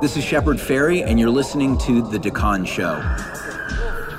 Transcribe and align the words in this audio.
This 0.00 0.16
is 0.16 0.24
Shepard 0.24 0.56
Fairey, 0.56 1.04
and 1.04 1.20
you're 1.20 1.28
listening 1.28 1.76
to 1.84 2.00
The 2.00 2.16
Dukkan 2.16 2.66
Show. 2.66 2.96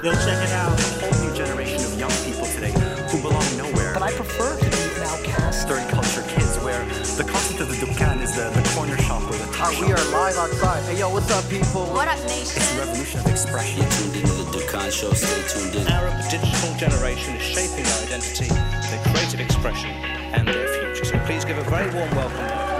Yo, 0.05 0.13
check 0.13 0.38
it 0.38 0.54
out. 0.54 0.77
A 0.77 0.84
whole 1.02 1.25
new 1.25 1.34
generation 1.34 1.81
of 1.81 1.97
young 1.97 2.13
people 2.21 2.46
today 2.54 2.70
who 3.09 3.18
belong 3.18 3.41
nowhere. 3.57 3.89
But 3.91 4.04
I 4.04 4.13
prefer 4.13 4.62
to 4.62 4.70
be 4.70 4.78
an 5.02 5.09
outcast. 5.09 5.67
Third 5.67 5.89
culture 5.89 6.21
kids, 6.30 6.62
where 6.62 6.86
the 7.17 7.25
concept 7.25 7.62
of 7.62 7.70
the 7.70 7.81
Dukkan 7.81 8.21
is 8.21 8.36
the, 8.38 8.54
the 8.54 8.62
corner 8.77 8.95
shop 9.09 9.23
or 9.25 9.34
the 9.34 9.49
top 9.57 9.73
Uh, 9.73 9.81
we 9.81 9.91
are 9.91 10.05
live 10.13 10.38
outside. 10.38 10.84
Hey, 10.86 10.99
yo, 10.99 11.09
what's 11.09 11.31
up, 11.31 11.49
people? 11.49 11.89
What 11.89 12.07
up, 12.07 12.21
nation? 12.29 12.61
It's 12.61 12.73
the 12.73 12.77
revolution 12.77 13.20
of 13.21 13.25
expression. 13.25 13.82
You're 13.82 13.89
tuned 13.89 14.16
into 14.21 14.34
the 14.38 14.45
Dukkan 14.54 14.91
Show. 14.93 15.13
Stay 15.18 15.41
tuned 15.50 15.82
in. 15.82 15.88
Arab 15.89 16.13
digital 16.29 16.77
generation 16.77 17.34
is 17.38 17.41
shaping 17.41 17.89
their 17.89 18.05
identity, 18.05 18.54
their 18.54 19.02
creative 19.09 19.39
expression, 19.41 19.89
and 20.38 20.48
their 20.48 20.68
future. 20.77 21.05
So 21.05 21.18
please 21.26 21.43
give 21.43 21.57
a 21.57 21.66
very 21.66 21.90
warm 21.90 22.13
welcome. 22.13 22.71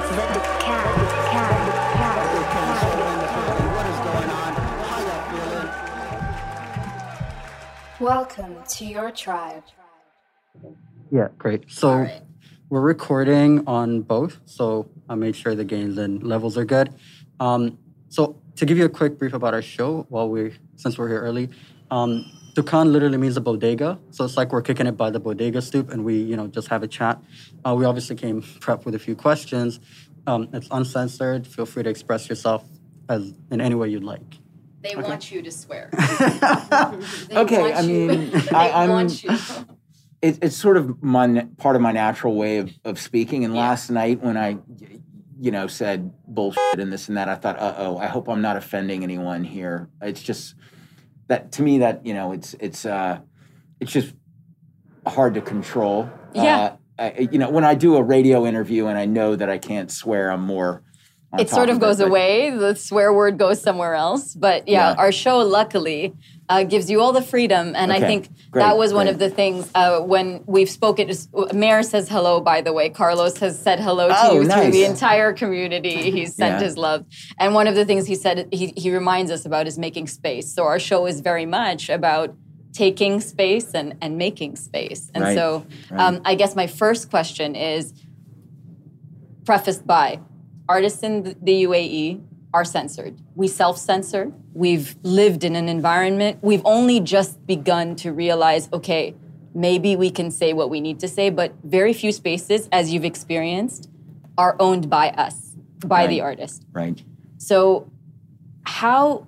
Welcome 8.02 8.55
to 8.68 8.84
your 8.84 9.12
tribe. 9.12 9.62
Yeah, 11.12 11.28
great. 11.38 11.70
So 11.70 11.98
right. 11.98 12.24
we're 12.68 12.82
recording 12.82 13.64
on 13.68 14.02
both, 14.02 14.40
so 14.46 14.90
I 15.08 15.14
made 15.14 15.36
sure 15.36 15.54
the 15.54 15.64
gains 15.64 16.00
and 16.00 16.24
levels 16.24 16.58
are 16.58 16.66
good. 16.66 16.96
Um, 17.40 17.77
so 18.10 18.41
to 18.55 18.66
give 18.66 18.80
you 18.80 18.86
a 18.86 18.90
quick 18.90 19.20
brief 19.20 19.34
about 19.34 19.54
our 19.54 19.62
show, 19.62 20.08
while 20.10 20.27
we 20.27 20.55
since 20.77 20.98
we're 20.98 21.10
here 21.10 21.22
early, 21.22 21.52
um, 21.91 22.26
Dukkan 22.55 22.91
literally 22.91 23.20
means 23.20 23.38
a 23.38 23.41
bodega, 23.41 24.00
so 24.10 24.26
it's 24.26 24.36
like 24.36 24.52
we're 24.52 24.63
kicking 24.63 24.88
it 24.88 24.98
by 24.98 25.12
the 25.12 25.20
bodega 25.20 25.62
stoop, 25.62 25.91
and 25.91 26.04
we 26.04 26.20
you 26.20 26.36
know 26.36 26.48
just 26.48 26.70
have 26.70 26.82
a 26.82 26.88
chat. 26.88 27.22
Uh, 27.63 27.76
we 27.76 27.86
obviously 27.86 28.16
came 28.16 28.41
prepped 28.66 28.84
with 28.84 28.96
a 28.96 28.99
few 28.99 29.16
questions. 29.16 29.80
Um, 30.26 30.49
it's 30.54 30.68
uncensored. 30.72 31.46
Feel 31.46 31.68
free 31.68 31.84
to 31.84 31.90
express 31.91 32.27
yourself 32.27 32.66
as 33.10 33.32
in 33.52 33.62
any 33.62 33.76
way 33.76 33.90
you'd 33.90 34.04
like. 34.04 34.41
They 34.82 34.96
want 34.96 35.32
you 35.32 35.41
to 35.41 35.51
swear. 35.51 35.90
Okay, 37.32 37.74
I 37.74 37.82
mean, 37.84 38.32
I- 38.51 39.04
you. 39.07 39.38
It, 40.21 40.38
it's 40.43 40.55
sort 40.55 40.77
of 40.77 41.01
my 41.01 41.48
part 41.57 41.76
of 41.76 41.82
my 41.82 41.91
natural 41.91 42.35
way 42.35 42.60
of, 42.60 42.70
of 42.85 42.99
speaking. 42.99 43.43
And 43.43 43.55
Yeah. 43.55 43.62
last 43.62 43.90
night, 43.90 44.21
when 44.21 44.38
I, 44.38 44.60
you 45.40 45.49
know, 45.49 45.65
said 45.65 46.13
bullshit 46.27 46.77
and 46.79 46.93
this 46.93 47.07
and 47.07 47.18
that, 47.18 47.27
I 47.27 47.34
thought, 47.34 47.57
uh 47.60 47.73
oh, 47.79 47.98
I 47.98 48.05
hope 48.05 48.29
I'm 48.29 48.40
not 48.40 48.55
offending 48.55 49.01
anyone 49.01 49.43
here. 49.43 49.90
It's 49.99 50.21
just 50.21 50.54
that 51.26 51.51
to 51.54 51.63
me 51.63 51.79
that 51.79 52.05
you 52.05 52.13
know, 52.13 52.34
it's 52.34 52.54
it's 52.60 52.85
uh, 52.85 53.20
it's 53.79 53.91
just 53.91 54.13
hard 55.07 55.34
to 55.34 55.41
control. 55.41 56.07
Yeah. 56.35 56.60
Uh, 56.60 56.76
I, 56.99 57.27
you 57.32 57.40
know, 57.40 57.49
when 57.49 57.63
I 57.63 57.73
do 57.73 57.95
a 57.95 58.04
radio 58.04 58.45
interview 58.45 58.85
and 58.85 58.99
I 58.99 59.05
know 59.07 59.35
that 59.35 59.49
I 59.49 59.57
can't 59.57 59.90
swear, 59.91 60.32
I'm 60.32 60.41
more. 60.45 60.84
It 61.40 61.49
sort 61.49 61.70
of 61.70 61.77
it, 61.77 61.79
goes 61.79 61.98
but- 61.99 62.07
away. 62.07 62.49
The 62.49 62.76
swear 62.76 63.13
word 63.13 63.37
goes 63.37 63.62
somewhere 63.62 63.93
else. 63.93 64.34
But 64.35 64.68
yeah, 64.68 64.91
Yeah. 64.91 64.96
our 64.97 65.12
show 65.12 65.38
luckily 65.40 66.13
uh, 66.50 66.63
gives 66.63 66.90
you 66.91 67.00
all 67.00 67.13
the 67.13 67.22
freedom, 67.22 67.73
and 67.78 67.94
I 67.94 68.00
think 68.01 68.28
great, 68.51 68.63
that 68.63 68.78
was 68.78 68.94
one 68.94 69.06
great. 69.06 69.13
of 69.13 69.19
the 69.19 69.29
things 69.29 69.72
uh, 69.73 70.01
when 70.01 70.44
we've 70.46 70.69
spoken. 70.69 71.07
just- 71.07 71.29
Mayor 71.53 71.81
says 71.81 72.09
hello, 72.09 72.41
by 72.41 72.59
the 72.59 72.73
way. 72.73 72.90
Carlos 72.90 73.38
has 73.38 73.57
said 73.57 73.79
hello 73.79 74.09
to 74.09 74.16
Oh, 74.18 74.34
you 74.41 74.50
through 74.50 74.72
the 74.72 74.84
entire 74.84 75.31
community. 75.31 76.12
He's 76.18 76.35
sent 76.35 76.59
Yeah. 76.59 76.66
his 76.68 76.75
love, 76.78 77.06
and 77.40 77.53
one 77.53 77.68
of 77.68 77.75
the 77.75 77.85
things 77.85 78.06
he 78.06 78.16
said 78.16 78.50
he, 78.51 78.73
he 78.75 78.91
reminds 78.91 79.31
us 79.31 79.45
about 79.45 79.66
is 79.66 79.78
making 79.79 80.07
space. 80.07 80.53
So 80.53 80.63
our 80.66 80.79
show 80.79 81.06
is 81.06 81.22
very 81.22 81.45
much 81.45 81.88
about 81.90 82.35
taking 82.73 83.22
space 83.22 83.73
and, 83.73 83.95
and 84.01 84.18
making 84.18 84.57
space. 84.57 85.09
And 85.16 85.23
Right, 85.23 85.35
so 85.38 85.66
right. 85.90 86.01
um, 86.01 86.22
I 86.25 86.35
guess 86.35 86.53
my 86.56 86.68
first 86.68 87.09
question 87.09 87.56
is 87.56 87.94
prefaced 89.45 89.88
by 89.88 90.19
artists 90.72 91.03
in 91.03 91.36
the 91.41 91.56
UAE 91.68 92.22
are 92.53 92.66
censored. 92.66 93.16
We 93.36 93.47
self 93.47 93.78
censor. 93.78 94.31
We've 94.53 94.95
lived 95.03 95.44
in 95.44 95.56
an 95.56 95.68
environment. 95.68 96.40
We've 96.41 96.66
only 96.66 97.00
just 97.00 97.45
begun 97.45 97.95
to 97.97 98.12
realize 98.12 98.69
okay, 98.72 99.16
maybe 99.53 99.95
we 99.95 100.09
can 100.09 100.31
say 100.31 100.53
what 100.53 100.69
we 100.69 100.79
need 100.88 101.00
to 101.01 101.09
say, 101.18 101.29
but 101.29 101.53
very 101.63 101.94
few 101.94 102.12
spaces, 102.12 102.69
as 102.72 102.94
you've 102.94 103.09
experienced, 103.13 103.90
are 104.38 104.56
owned 104.59 104.90
by 104.90 105.09
us, 105.09 105.56
by 105.85 106.07
the 106.07 106.22
artist. 106.22 106.66
Right. 106.72 107.03
So, 107.38 107.91
how, 108.63 109.28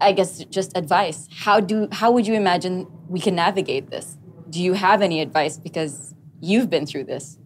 I 0.00 0.12
guess, 0.12 0.44
just 0.58 0.76
advice. 0.76 1.28
How 1.44 1.58
do 1.60 1.88
how 1.90 2.08
would 2.12 2.26
you 2.26 2.34
imagine 2.34 2.86
we 3.08 3.20
can 3.26 3.34
navigate 3.34 3.90
this? 3.90 4.16
Do 4.48 4.62
you 4.62 4.74
have 4.74 5.02
any 5.02 5.20
advice 5.20 5.58
because 5.58 6.14
you've 6.40 6.70
been 6.70 6.86
through 6.86 7.06
this? 7.14 7.38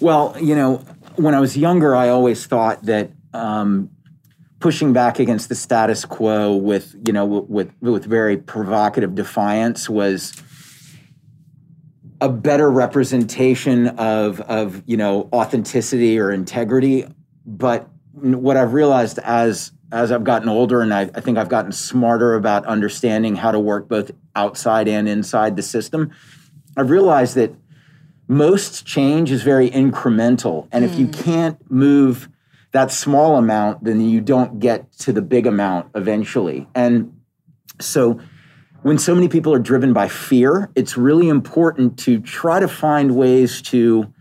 Well, 0.00 0.34
you 0.40 0.54
know, 0.54 0.82
when 1.16 1.34
I 1.34 1.40
was 1.40 1.56
younger, 1.56 1.94
I 1.94 2.08
always 2.08 2.46
thought 2.46 2.82
that 2.84 3.10
um, 3.32 3.90
pushing 4.58 4.92
back 4.92 5.18
against 5.18 5.48
the 5.48 5.54
status 5.54 6.04
quo 6.04 6.56
with, 6.56 6.94
you 7.06 7.12
know, 7.12 7.24
with 7.24 7.72
with 7.80 8.04
very 8.04 8.36
provocative 8.36 9.14
defiance 9.14 9.88
was 9.88 10.32
a 12.20 12.28
better 12.28 12.70
representation 12.70 13.88
of 13.88 14.40
of 14.42 14.82
you 14.86 14.96
know 14.96 15.28
authenticity 15.32 16.18
or 16.18 16.30
integrity. 16.30 17.06
But 17.46 17.88
what 18.12 18.56
I've 18.56 18.72
realized 18.72 19.18
as 19.20 19.72
as 19.92 20.12
I've 20.12 20.24
gotten 20.24 20.48
older, 20.48 20.82
and 20.82 20.94
I, 20.94 21.10
I 21.14 21.20
think 21.20 21.36
I've 21.36 21.48
gotten 21.48 21.72
smarter 21.72 22.34
about 22.34 22.64
understanding 22.66 23.34
how 23.36 23.50
to 23.50 23.58
work 23.58 23.88
both 23.88 24.12
outside 24.36 24.86
and 24.86 25.08
inside 25.08 25.56
the 25.56 25.62
system, 25.62 26.12
I've 26.76 26.90
realized 26.90 27.34
that 27.34 27.52
most 28.30 28.86
change 28.86 29.32
is 29.32 29.42
very 29.42 29.68
incremental. 29.68 30.68
And 30.70 30.84
if 30.84 30.96
you 30.96 31.08
can't 31.08 31.58
move 31.68 32.28
that 32.70 32.92
small 32.92 33.36
amount, 33.36 33.82
then 33.82 34.00
you 34.00 34.20
don't 34.20 34.60
get 34.60 34.92
to 34.98 35.12
the 35.12 35.20
big 35.20 35.48
amount 35.48 35.88
eventually. 35.96 36.68
And 36.72 37.20
so 37.80 38.20
when 38.82 38.98
so 38.98 39.16
many 39.16 39.26
people 39.26 39.52
are 39.52 39.58
driven 39.58 39.92
by 39.92 40.06
fear, 40.06 40.70
it's 40.76 40.96
really 40.96 41.28
important 41.28 41.98
to 42.00 42.20
try 42.20 42.60
to 42.60 42.68
find 42.68 43.16
ways 43.16 43.60
to 43.62 44.14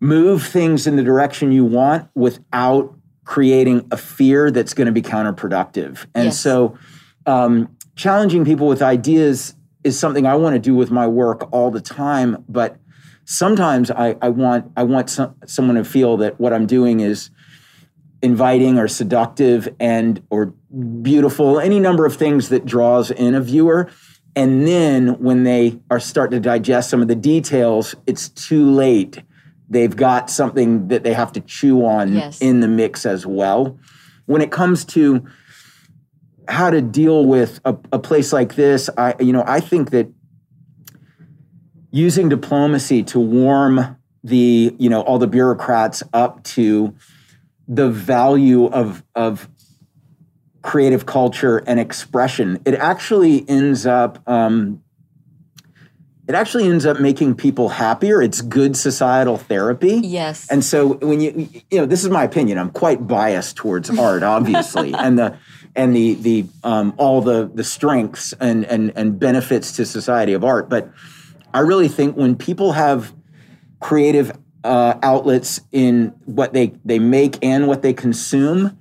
move 0.00 0.42
things 0.42 0.86
in 0.86 0.96
the 0.96 1.02
direction 1.02 1.52
you 1.52 1.66
want 1.66 2.08
without 2.14 2.96
creating 3.26 3.86
a 3.90 3.98
fear 3.98 4.50
that's 4.50 4.72
going 4.72 4.86
to 4.86 4.92
be 4.92 5.02
counterproductive. 5.02 6.06
And 6.14 6.26
Yes. 6.26 6.40
so 6.40 6.78
um, 7.26 7.76
challenging 7.96 8.46
people 8.46 8.66
with 8.66 8.80
ideas 8.80 9.54
is 9.82 9.98
something 9.98 10.26
I 10.26 10.36
want 10.36 10.54
to 10.54 10.58
do 10.58 10.74
with 10.74 10.90
my 10.90 11.06
work 11.06 11.46
all 11.52 11.70
the 11.70 11.82
time, 11.82 12.42
but 12.48 12.78
sometimes 13.24 13.90
I, 13.90 14.16
I 14.20 14.28
want 14.28 14.72
I 14.76 14.84
want 14.84 15.10
some, 15.10 15.34
someone 15.46 15.76
to 15.76 15.84
feel 15.84 16.16
that 16.18 16.38
what 16.38 16.52
I'm 16.52 16.66
doing 16.66 17.00
is 17.00 17.30
inviting 18.22 18.78
or 18.78 18.88
seductive 18.88 19.68
and 19.78 20.22
or 20.30 20.46
beautiful, 21.02 21.60
any 21.60 21.78
number 21.78 22.06
of 22.06 22.16
things 22.16 22.48
that 22.48 22.64
draws 22.64 23.10
in 23.10 23.34
a 23.34 23.40
viewer. 23.40 23.90
And 24.36 24.66
then 24.66 25.20
when 25.20 25.44
they 25.44 25.78
are 25.90 26.00
starting 26.00 26.40
to 26.42 26.48
digest 26.48 26.90
some 26.90 27.02
of 27.02 27.08
the 27.08 27.14
details, 27.14 27.94
it's 28.06 28.28
too 28.30 28.70
late. 28.70 29.22
They've 29.68 29.94
got 29.94 30.28
something 30.30 30.88
that 30.88 31.04
they 31.04 31.12
have 31.12 31.32
to 31.32 31.40
chew 31.40 31.84
on 31.84 32.14
Yes. 32.14 32.40
in 32.40 32.60
the 32.60 32.68
mix 32.68 33.06
as 33.06 33.26
well. 33.26 33.78
When 34.26 34.40
it 34.42 34.50
comes 34.50 34.84
to 34.86 35.24
how 36.48 36.70
to 36.70 36.82
deal 36.82 37.24
with 37.26 37.60
a, 37.64 37.76
a 37.92 37.98
place 37.98 38.32
like 38.32 38.54
this, 38.54 38.90
I 38.98 39.14
you 39.20 39.32
know 39.32 39.44
I 39.46 39.60
think 39.60 39.90
that 39.90 40.10
using 41.94 42.28
diplomacy 42.28 43.04
to 43.04 43.20
warm 43.20 43.96
the 44.24 44.74
you 44.78 44.90
know 44.90 45.00
all 45.02 45.18
the 45.18 45.28
bureaucrats 45.28 46.02
up 46.12 46.42
to 46.42 46.92
the 47.68 47.88
value 47.88 48.66
of 48.66 49.04
of 49.14 49.48
creative 50.60 51.06
culture 51.06 51.58
and 51.58 51.78
expression. 51.78 52.60
It 52.64 52.74
actually 52.74 53.48
ends 53.48 53.86
up 53.86 54.28
um, 54.28 54.82
it 56.26 56.34
actually 56.34 56.66
ends 56.68 56.84
up 56.84 56.98
making 56.98 57.36
people 57.36 57.68
happier. 57.68 58.20
It's 58.20 58.40
good 58.40 58.76
societal 58.76 59.36
therapy. 59.36 60.00
Yes. 60.02 60.50
and 60.50 60.64
so 60.64 60.94
when 60.94 61.20
you 61.20 61.48
you 61.70 61.78
know 61.78 61.86
this 61.86 62.02
is 62.02 62.10
my 62.10 62.24
opinion. 62.24 62.58
I'm 62.58 62.70
quite 62.70 63.06
biased 63.06 63.54
towards 63.54 63.88
art 63.96 64.24
obviously. 64.24 64.92
And 64.98 65.16
the 65.16 65.38
and 65.76 65.94
the 65.94 66.14
the 66.14 66.46
um, 66.64 66.94
all 66.96 67.20
the 67.20 67.48
the 67.54 67.62
strengths 67.62 68.32
and 68.40 68.64
and 68.64 68.92
and 68.96 69.16
benefits 69.16 69.76
to 69.76 69.86
society 69.86 70.32
of 70.32 70.42
art. 70.42 70.68
But 70.68 70.90
i 71.54 71.60
really 71.60 71.88
think 71.88 72.16
when 72.16 72.36
people 72.36 72.72
have 72.72 73.14
creative 73.80 74.32
uh, 74.64 74.98
outlets 75.02 75.60
in 75.72 76.08
what 76.24 76.52
they 76.52 76.72
they 76.84 76.98
make 76.98 77.42
and 77.42 77.66
what 77.66 77.82
they 77.82 77.92
consume 77.92 78.78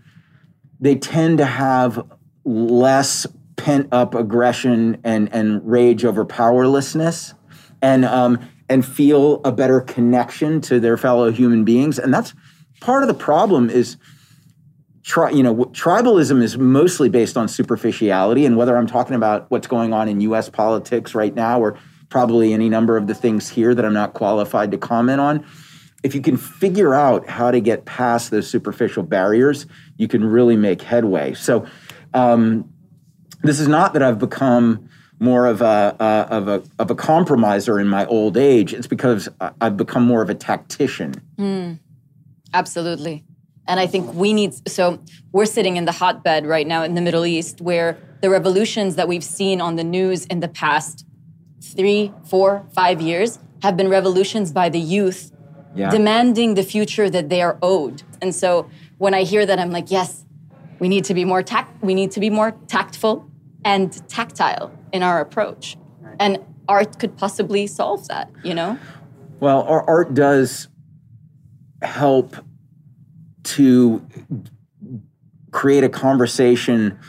they 0.80 0.96
tend 0.96 1.38
to 1.38 1.46
have 1.46 2.06
less 2.46 3.26
pent 3.56 3.88
up 3.92 4.16
aggression 4.16 5.00
and 5.04 5.34
and 5.34 5.62
rage 5.70 6.04
over 6.04 6.26
powerlessness 6.26 7.34
and 7.82 8.04
um 8.06 8.40
and 8.70 8.86
feel 8.86 9.42
a 9.44 9.52
better 9.52 9.82
connection 9.82 10.62
to 10.62 10.80
their 10.80 10.98
fellow 10.98 11.32
human 11.32 11.64
beings. 11.64 12.00
And 12.00 12.14
that's 12.14 12.34
part 12.82 13.04
of 13.04 13.08
the 13.08 13.14
problem 13.14 13.70
is 13.70 13.98
tri- 15.04 15.32
you 15.32 15.44
know 15.44 15.56
tribalism 15.66 16.42
is 16.42 16.58
mostly 16.58 17.10
based 17.10 17.38
on 17.38 17.48
superficiality 17.48 18.46
and 18.46 18.58
whether 18.58 18.76
i'm 18.76 18.88
talking 18.88 19.16
about 19.16 19.50
what's 19.50 19.68
going 19.68 19.94
on 19.94 20.10
in 20.10 20.20
us 20.20 20.50
politics 20.50 21.16
right 21.16 21.34
now 21.34 21.62
or 21.62 21.78
probably 22.14 22.54
any 22.54 22.70
number 22.70 22.96
of 22.96 23.08
the 23.08 23.16
things 23.16 23.50
here 23.50 23.74
that 23.74 23.84
i'm 23.84 23.94
not 23.94 24.14
qualified 24.14 24.70
to 24.72 24.78
comment 24.78 25.20
on 25.20 25.46
if 26.04 26.14
you 26.14 26.22
can 26.22 26.38
figure 26.38 26.94
out 26.94 27.28
how 27.28 27.50
to 27.50 27.62
get 27.62 27.86
past 27.86 28.30
those 28.30 28.48
superficial 28.48 29.04
barriers, 29.04 29.66
you 29.98 30.10
can 30.10 30.24
really 30.24 30.58
make 30.58 30.82
headway. 30.82 31.34
So, 31.34 31.66
um, 32.14 32.70
this 33.42 33.60
is 33.60 33.68
not 33.68 33.94
that 33.94 34.04
I've 34.04 34.20
become 34.20 34.90
more 35.20 35.48
of 35.48 35.62
a 35.62 35.96
uh, 36.00 36.28
of 36.30 36.48
a 36.48 36.64
of 36.80 36.92
a 36.92 36.96
compromiser 36.96 37.80
in 37.80 37.88
my 37.88 38.06
old 38.06 38.38
age. 38.38 38.74
It's 38.74 38.88
because 38.88 39.30
I've 39.62 39.78
become 39.78 40.04
more 40.04 40.22
of 40.22 40.30
a 40.30 40.36
tactician. 40.36 41.16
Mm, 41.38 41.80
absolutely. 42.54 43.24
And 43.66 43.80
I 43.80 43.88
think 43.88 44.14
we 44.14 44.34
need, 44.34 44.68
so 44.68 45.00
we're 45.32 45.46
sitting 45.46 45.78
in 45.78 45.86
the 45.86 45.94
hotbed 45.94 46.46
right 46.46 46.68
now 46.68 46.84
in 46.84 46.96
the 46.96 47.02
Middle 47.02 47.26
East 47.26 47.62
where 47.62 47.98
the 48.22 48.30
revolutions 48.30 48.98
that 48.98 49.08
we've 49.08 49.24
seen 49.24 49.62
on 49.62 49.78
the 49.78 49.86
news 49.86 50.26
in 50.26 50.42
the 50.42 50.50
past 50.50 51.06
three, 51.64 52.14
four, 52.26 52.66
five 52.74 53.02
years 53.02 53.40
have 53.62 53.78
been 53.78 53.88
revolutions 53.88 54.52
by 54.52 54.70
the 54.70 54.80
youth 54.80 55.32
yeah. 55.76 55.90
demanding 55.90 56.54
the 56.56 56.64
future 56.64 57.10
that 57.10 57.30
they 57.30 57.42
are 57.42 57.58
owed. 57.62 58.04
And 58.22 58.36
so 58.36 58.70
when 58.98 59.14
I 59.14 59.24
hear 59.24 59.46
that, 59.46 59.60
I'm 59.60 59.72
like, 59.72 59.90
yes, 59.90 60.26
we 60.80 60.90
need 60.90 61.06
to 61.06 61.14
be 61.14 61.26
more 61.26 61.42
tact, 61.42 61.82
we 61.84 61.94
need 61.94 62.12
to 62.12 62.20
be 62.20 62.30
more 62.30 62.52
tactful 62.68 63.30
and 63.64 63.92
tactile 64.10 64.72
in 64.92 65.04
our 65.04 65.20
approach. 65.22 65.78
And 66.20 66.40
art 66.68 67.00
could 67.00 67.18
possibly 67.18 67.68
solve 67.68 68.08
that, 68.08 68.30
you 68.44 68.54
know? 68.54 68.78
Well, 69.40 69.64
our 69.64 69.88
art 69.90 70.14
does 70.14 70.68
help 71.82 72.36
to 73.44 74.06
create 75.52 75.84
a 75.84 75.90
conversation 75.90 77.00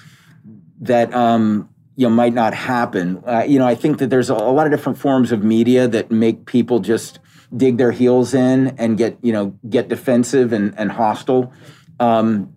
that 0.80 1.12
um, 1.14 1.68
you 1.96 2.08
know 2.08 2.14
might 2.14 2.34
not 2.34 2.54
happen. 2.54 3.22
Uh, 3.26 3.44
you 3.46 3.58
know, 3.58 3.66
I 3.66 3.74
think 3.74 3.98
that 3.98 4.10
there's 4.10 4.30
a, 4.30 4.34
a, 4.34 4.52
lot 4.52 4.66
of 4.66 4.72
different 4.72 4.98
forms 4.98 5.32
of 5.32 5.42
media 5.44 5.86
that 5.88 6.10
make 6.10 6.46
people 6.46 6.80
just 6.80 7.20
dig 7.56 7.76
their 7.76 7.92
heels 7.92 8.34
in 8.34 8.68
and 8.78 8.98
get 8.98 9.18
you 9.22 9.32
know 9.32 9.56
get 9.68 9.88
defensive 9.88 10.52
and, 10.52 10.74
and 10.76 10.90
hostile. 10.90 11.52
Um, 12.00 12.54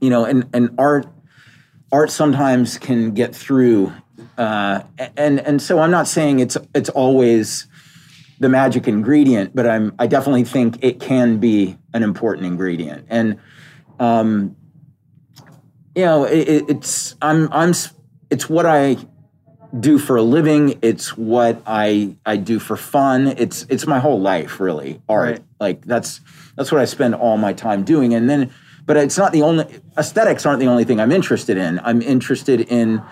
you 0.00 0.10
know, 0.10 0.24
and 0.24 0.48
and 0.52 0.74
art 0.78 1.06
art 1.92 2.10
sometimes 2.10 2.78
can 2.78 3.12
get 3.12 3.34
through. 3.34 3.92
Uh, 4.36 4.82
and 5.16 5.40
and 5.40 5.60
so 5.60 5.80
I'm 5.80 5.90
not 5.90 6.06
saying 6.06 6.40
it's 6.40 6.56
it's 6.74 6.88
always 6.90 7.66
the 8.40 8.48
magic 8.48 8.88
ingredient, 8.88 9.54
but 9.54 9.66
I'm 9.66 9.94
I 9.98 10.06
definitely 10.06 10.44
think 10.44 10.82
it 10.82 11.00
can 11.00 11.38
be 11.38 11.76
an 11.92 12.02
important 12.02 12.46
ingredient. 12.46 13.06
And 13.08 13.38
um, 13.98 14.56
you 15.94 16.04
know, 16.04 16.24
it, 16.24 16.64
it's 16.68 17.16
I'm 17.20 17.52
I'm 17.52 17.72
it's 18.30 18.48
what 18.48 18.66
I 18.66 18.96
do 19.78 19.98
for 19.98 20.16
a 20.16 20.22
living. 20.22 20.78
It's 20.82 21.16
what 21.16 21.62
I 21.66 22.16
I 22.24 22.36
do 22.36 22.58
for 22.58 22.76
fun. 22.76 23.28
It's 23.28 23.66
it's 23.68 23.86
my 23.86 23.98
whole 23.98 24.20
life, 24.20 24.60
really. 24.60 25.00
Art, 25.08 25.28
right. 25.28 25.44
like 25.58 25.84
that's 25.84 26.20
that's 26.56 26.72
what 26.72 26.80
I 26.80 26.84
spend 26.84 27.14
all 27.14 27.36
my 27.36 27.52
time 27.52 27.84
doing. 27.84 28.14
And 28.14 28.28
then, 28.28 28.52
but 28.86 28.96
it's 28.96 29.18
not 29.18 29.32
the 29.32 29.42
only 29.42 29.66
aesthetics 29.96 30.46
aren't 30.46 30.60
the 30.60 30.66
only 30.66 30.84
thing 30.84 31.00
I'm 31.00 31.12
interested 31.12 31.56
in. 31.56 31.80
I'm 31.80 32.02
interested 32.02 32.60
in 32.60 33.02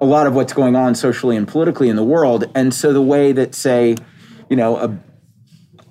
a 0.00 0.04
lot 0.04 0.26
of 0.26 0.34
what's 0.34 0.52
going 0.52 0.76
on 0.76 0.94
socially 0.94 1.36
and 1.36 1.46
politically 1.46 1.88
in 1.88 1.96
the 1.96 2.04
world. 2.04 2.44
And 2.54 2.72
so 2.72 2.92
the 2.92 3.02
way 3.02 3.32
that 3.32 3.54
say 3.54 3.96
you 4.48 4.56
know, 4.56 4.76
a 4.76 4.98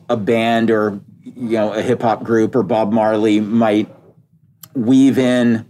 a 0.09 0.17
band 0.17 0.71
or 0.71 0.99
you 1.21 1.57
know 1.57 1.73
a 1.73 1.81
hip 1.81 2.01
hop 2.01 2.23
group 2.23 2.55
or 2.55 2.63
Bob 2.63 2.91
Marley 2.91 3.39
might 3.39 3.89
weave 4.73 5.17
in 5.17 5.66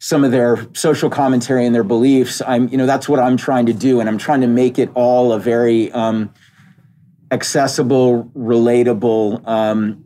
some 0.00 0.24
of 0.24 0.32
their 0.32 0.66
social 0.72 1.10
commentary 1.10 1.66
and 1.66 1.74
their 1.74 1.84
beliefs. 1.84 2.42
I'm 2.44 2.68
you 2.68 2.76
know 2.76 2.86
that's 2.86 3.08
what 3.08 3.20
I'm 3.20 3.36
trying 3.36 3.66
to 3.66 3.72
do, 3.72 4.00
and 4.00 4.08
I'm 4.08 4.18
trying 4.18 4.40
to 4.40 4.48
make 4.48 4.78
it 4.78 4.90
all 4.94 5.32
a 5.32 5.38
very 5.38 5.92
um, 5.92 6.34
accessible, 7.30 8.24
relatable. 8.34 9.46
Um, 9.46 10.04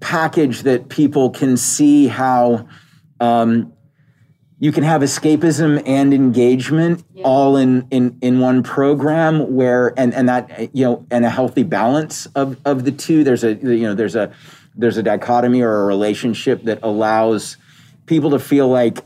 package 0.00 0.64
that 0.64 0.90
people 0.90 1.30
can 1.30 1.56
see 1.56 2.08
how 2.08 2.68
um, 3.20 3.72
you 4.58 4.70
can 4.70 4.82
have 4.82 5.00
escapism 5.00 5.82
and 5.86 6.12
engagement 6.12 7.02
yeah. 7.14 7.22
all 7.24 7.56
in, 7.56 7.86
in 7.90 8.18
in 8.20 8.38
one 8.38 8.62
program 8.62 9.54
where 9.54 9.98
and 9.98 10.12
and 10.12 10.28
that 10.28 10.74
you 10.74 10.84
know 10.84 11.06
and 11.10 11.24
a 11.24 11.30
healthy 11.30 11.62
balance 11.62 12.26
of 12.34 12.58
of 12.66 12.84
the 12.84 12.92
two 12.92 13.24
there's 13.24 13.44
a 13.44 13.54
you 13.54 13.82
know 13.82 13.94
there's 13.94 14.14
a 14.14 14.30
there's 14.76 14.96
a 14.96 15.02
dichotomy 15.02 15.62
or 15.62 15.82
a 15.82 15.86
relationship 15.86 16.64
that 16.64 16.80
allows 16.82 17.56
people 18.06 18.30
to 18.30 18.38
feel 18.38 18.68
like 18.68 18.98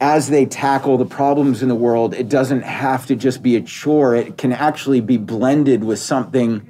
as 0.00 0.28
they 0.28 0.46
tackle 0.46 0.96
the 0.96 1.06
problems 1.06 1.62
in 1.62 1.68
the 1.68 1.74
world 1.74 2.14
it 2.14 2.28
doesn't 2.28 2.62
have 2.62 3.06
to 3.06 3.14
just 3.14 3.42
be 3.42 3.56
a 3.56 3.60
chore. 3.60 4.14
It 4.14 4.36
can 4.36 4.52
actually 4.52 5.00
be 5.00 5.16
blended 5.16 5.84
with 5.84 5.98
something 5.98 6.68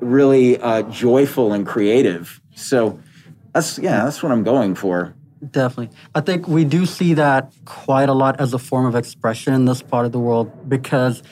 really 0.00 0.58
uh, 0.58 0.82
joyful 0.82 1.52
and 1.52 1.66
creative. 1.66 2.40
So 2.54 3.00
that's 3.52 3.78
yeah 3.78 4.04
that's 4.04 4.22
what 4.22 4.30
i'm 4.32 4.44
going 4.44 4.74
for. 4.74 5.14
Definitely. 5.50 5.96
I 6.14 6.20
think 6.20 6.48
we 6.48 6.64
do 6.64 6.84
see 6.84 7.14
that 7.14 7.52
quite 7.64 8.08
a 8.08 8.12
lot 8.12 8.40
as 8.40 8.52
a 8.54 8.58
form 8.58 8.86
of 8.86 8.96
expression 8.96 9.54
in 9.54 9.64
this 9.66 9.82
part 9.82 10.04
of 10.04 10.12
the 10.12 10.18
world 10.18 10.68
because, 10.68 11.22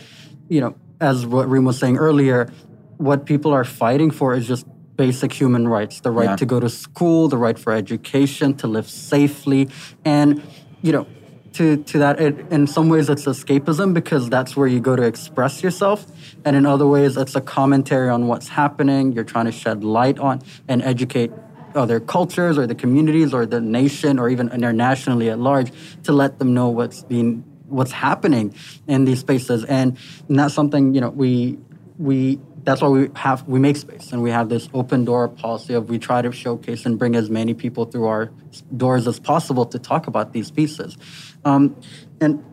you 0.49 0.61
know, 0.61 0.77
as 1.01 1.27
what 1.27 1.49
Reem 1.49 1.65
was 1.65 1.79
saying 1.79 1.97
earlier, 1.97 2.51
what 2.99 3.27
people 3.27 3.53
are 3.53 3.65
fighting 3.65 4.11
for 4.11 4.35
is 4.35 4.47
just 4.47 4.65
basic 4.97 5.33
human 5.33 5.69
rights 5.69 6.01
the 6.01 6.11
right 6.11 6.31
yeah. 6.31 6.37
to 6.37 6.47
go 6.47 6.61
to 6.61 6.69
school, 6.69 7.29
the 7.29 7.37
right 7.37 7.59
for 7.59 7.73
education, 7.73 8.55
to 8.55 8.67
live 8.67 8.89
safely. 8.89 9.69
And, 10.05 10.43
you 10.83 10.93
know, 10.93 11.07
to, 11.55 11.83
to 11.85 11.99
that, 11.99 12.21
it, 12.21 12.53
in 12.53 12.67
some 12.67 12.89
ways, 12.89 13.09
it's 13.09 13.25
escapism 13.25 13.95
because 13.95 14.29
that's 14.29 14.57
where 14.57 14.67
you 14.67 14.81
go 14.81 14.95
to 14.95 15.03
express 15.03 15.63
yourself. 15.63 16.07
And 16.45 16.55
in 16.55 16.67
other 16.67 16.87
ways, 16.87 17.17
it's 17.17 17.35
a 17.35 17.41
commentary 17.41 18.11
on 18.11 18.27
what's 18.27 18.49
happening. 18.49 19.13
You're 19.13 19.25
trying 19.25 19.47
to 19.47 19.53
shed 19.53 19.83
light 19.83 20.19
on 20.19 20.43
and 20.69 20.83
educate 20.83 21.33
other 21.75 22.01
cultures 22.01 22.59
or 22.59 22.67
the 22.67 22.75
communities 22.75 23.35
or 23.35 23.47
the 23.47 23.61
nation 23.61 24.19
or 24.19 24.29
even 24.29 24.51
internationally 24.51 25.31
at 25.31 25.39
large 25.39 25.71
to 26.05 26.13
let 26.13 26.39
them 26.39 26.55
know 26.55 26.69
what's 26.69 27.03
being 27.03 27.45
what's 27.69 27.93
happening 27.93 28.55
in 28.87 29.05
these 29.05 29.19
spaces 29.19 29.65
and, 29.65 29.99
and 30.29 30.39
that's 30.39 30.55
something 30.55 30.95
you 30.95 31.01
know 31.01 31.11
we 31.11 31.59
we 31.99 32.41
that's 32.67 32.83
why 32.83 32.89
we 32.89 33.09
have 33.15 33.47
we 33.47 33.61
make 33.61 33.77
space 33.77 34.13
and 34.13 34.21
we 34.23 34.31
have 34.31 34.49
this 34.49 34.69
open 34.75 35.05
door 35.05 35.29
policy 35.29 35.73
of 35.73 35.89
we 35.89 35.99
try 35.99 36.21
to 36.21 36.33
showcase 36.33 36.85
and 36.85 36.99
bring 36.99 37.15
as 37.15 37.31
many 37.31 37.55
people 37.55 37.85
through 37.85 38.07
our 38.07 38.33
doors 38.77 39.07
as 39.07 39.21
possible 39.21 39.65
to 39.65 39.79
talk 39.79 40.09
about 40.09 40.33
these 40.33 40.51
pieces. 40.51 40.99
Um, 41.45 41.77
and 42.21 42.45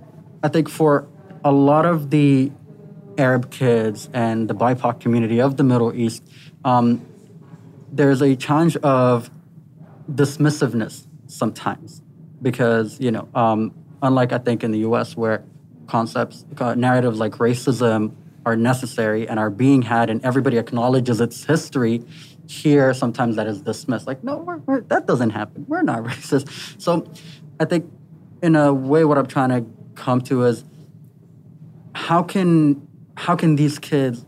i 0.43 0.47
think 0.47 0.69
for 0.69 1.07
a 1.43 1.51
lot 1.51 1.85
of 1.85 2.09
the 2.09 2.51
arab 3.17 3.51
kids 3.51 4.09
and 4.13 4.49
the 4.49 4.55
bipoc 4.55 4.99
community 4.99 5.39
of 5.39 5.57
the 5.57 5.63
middle 5.63 5.93
east 5.93 6.23
um, 6.65 7.05
there's 7.91 8.21
a 8.21 8.35
challenge 8.35 8.75
of 8.77 9.29
dismissiveness 10.11 11.07
sometimes 11.27 12.01
because 12.41 12.99
you 12.99 13.11
know 13.11 13.27
um, 13.35 13.73
unlike 14.01 14.31
i 14.31 14.37
think 14.37 14.63
in 14.63 14.71
the 14.71 14.79
us 14.79 15.15
where 15.15 15.43
concepts 15.87 16.45
uh, 16.57 16.75
narratives 16.75 17.19
like 17.19 17.33
racism 17.33 18.13
are 18.45 18.55
necessary 18.55 19.27
and 19.27 19.39
are 19.39 19.49
being 19.49 19.81
had 19.81 20.09
and 20.09 20.23
everybody 20.23 20.57
acknowledges 20.57 21.21
its 21.21 21.43
history 21.45 22.03
here 22.47 22.93
sometimes 22.93 23.35
that 23.37 23.47
is 23.47 23.61
dismissed 23.61 24.05
like 24.05 24.23
no 24.23 24.37
we're, 24.37 24.57
we're, 24.57 24.81
that 24.81 25.07
doesn't 25.07 25.31
happen 25.31 25.65
we're 25.67 25.81
not 25.81 26.03
racist 26.03 26.81
so 26.81 27.09
i 27.59 27.65
think 27.65 27.89
in 28.41 28.55
a 28.55 28.73
way 28.73 29.05
what 29.05 29.17
i'm 29.17 29.27
trying 29.27 29.49
to 29.49 29.65
come 29.95 30.19
to 30.19 30.43
is 30.43 30.63
how 31.95 32.21
can 32.23 32.87
how 33.15 33.35
can 33.35 33.55
these 33.55 33.79
kids 33.79 34.25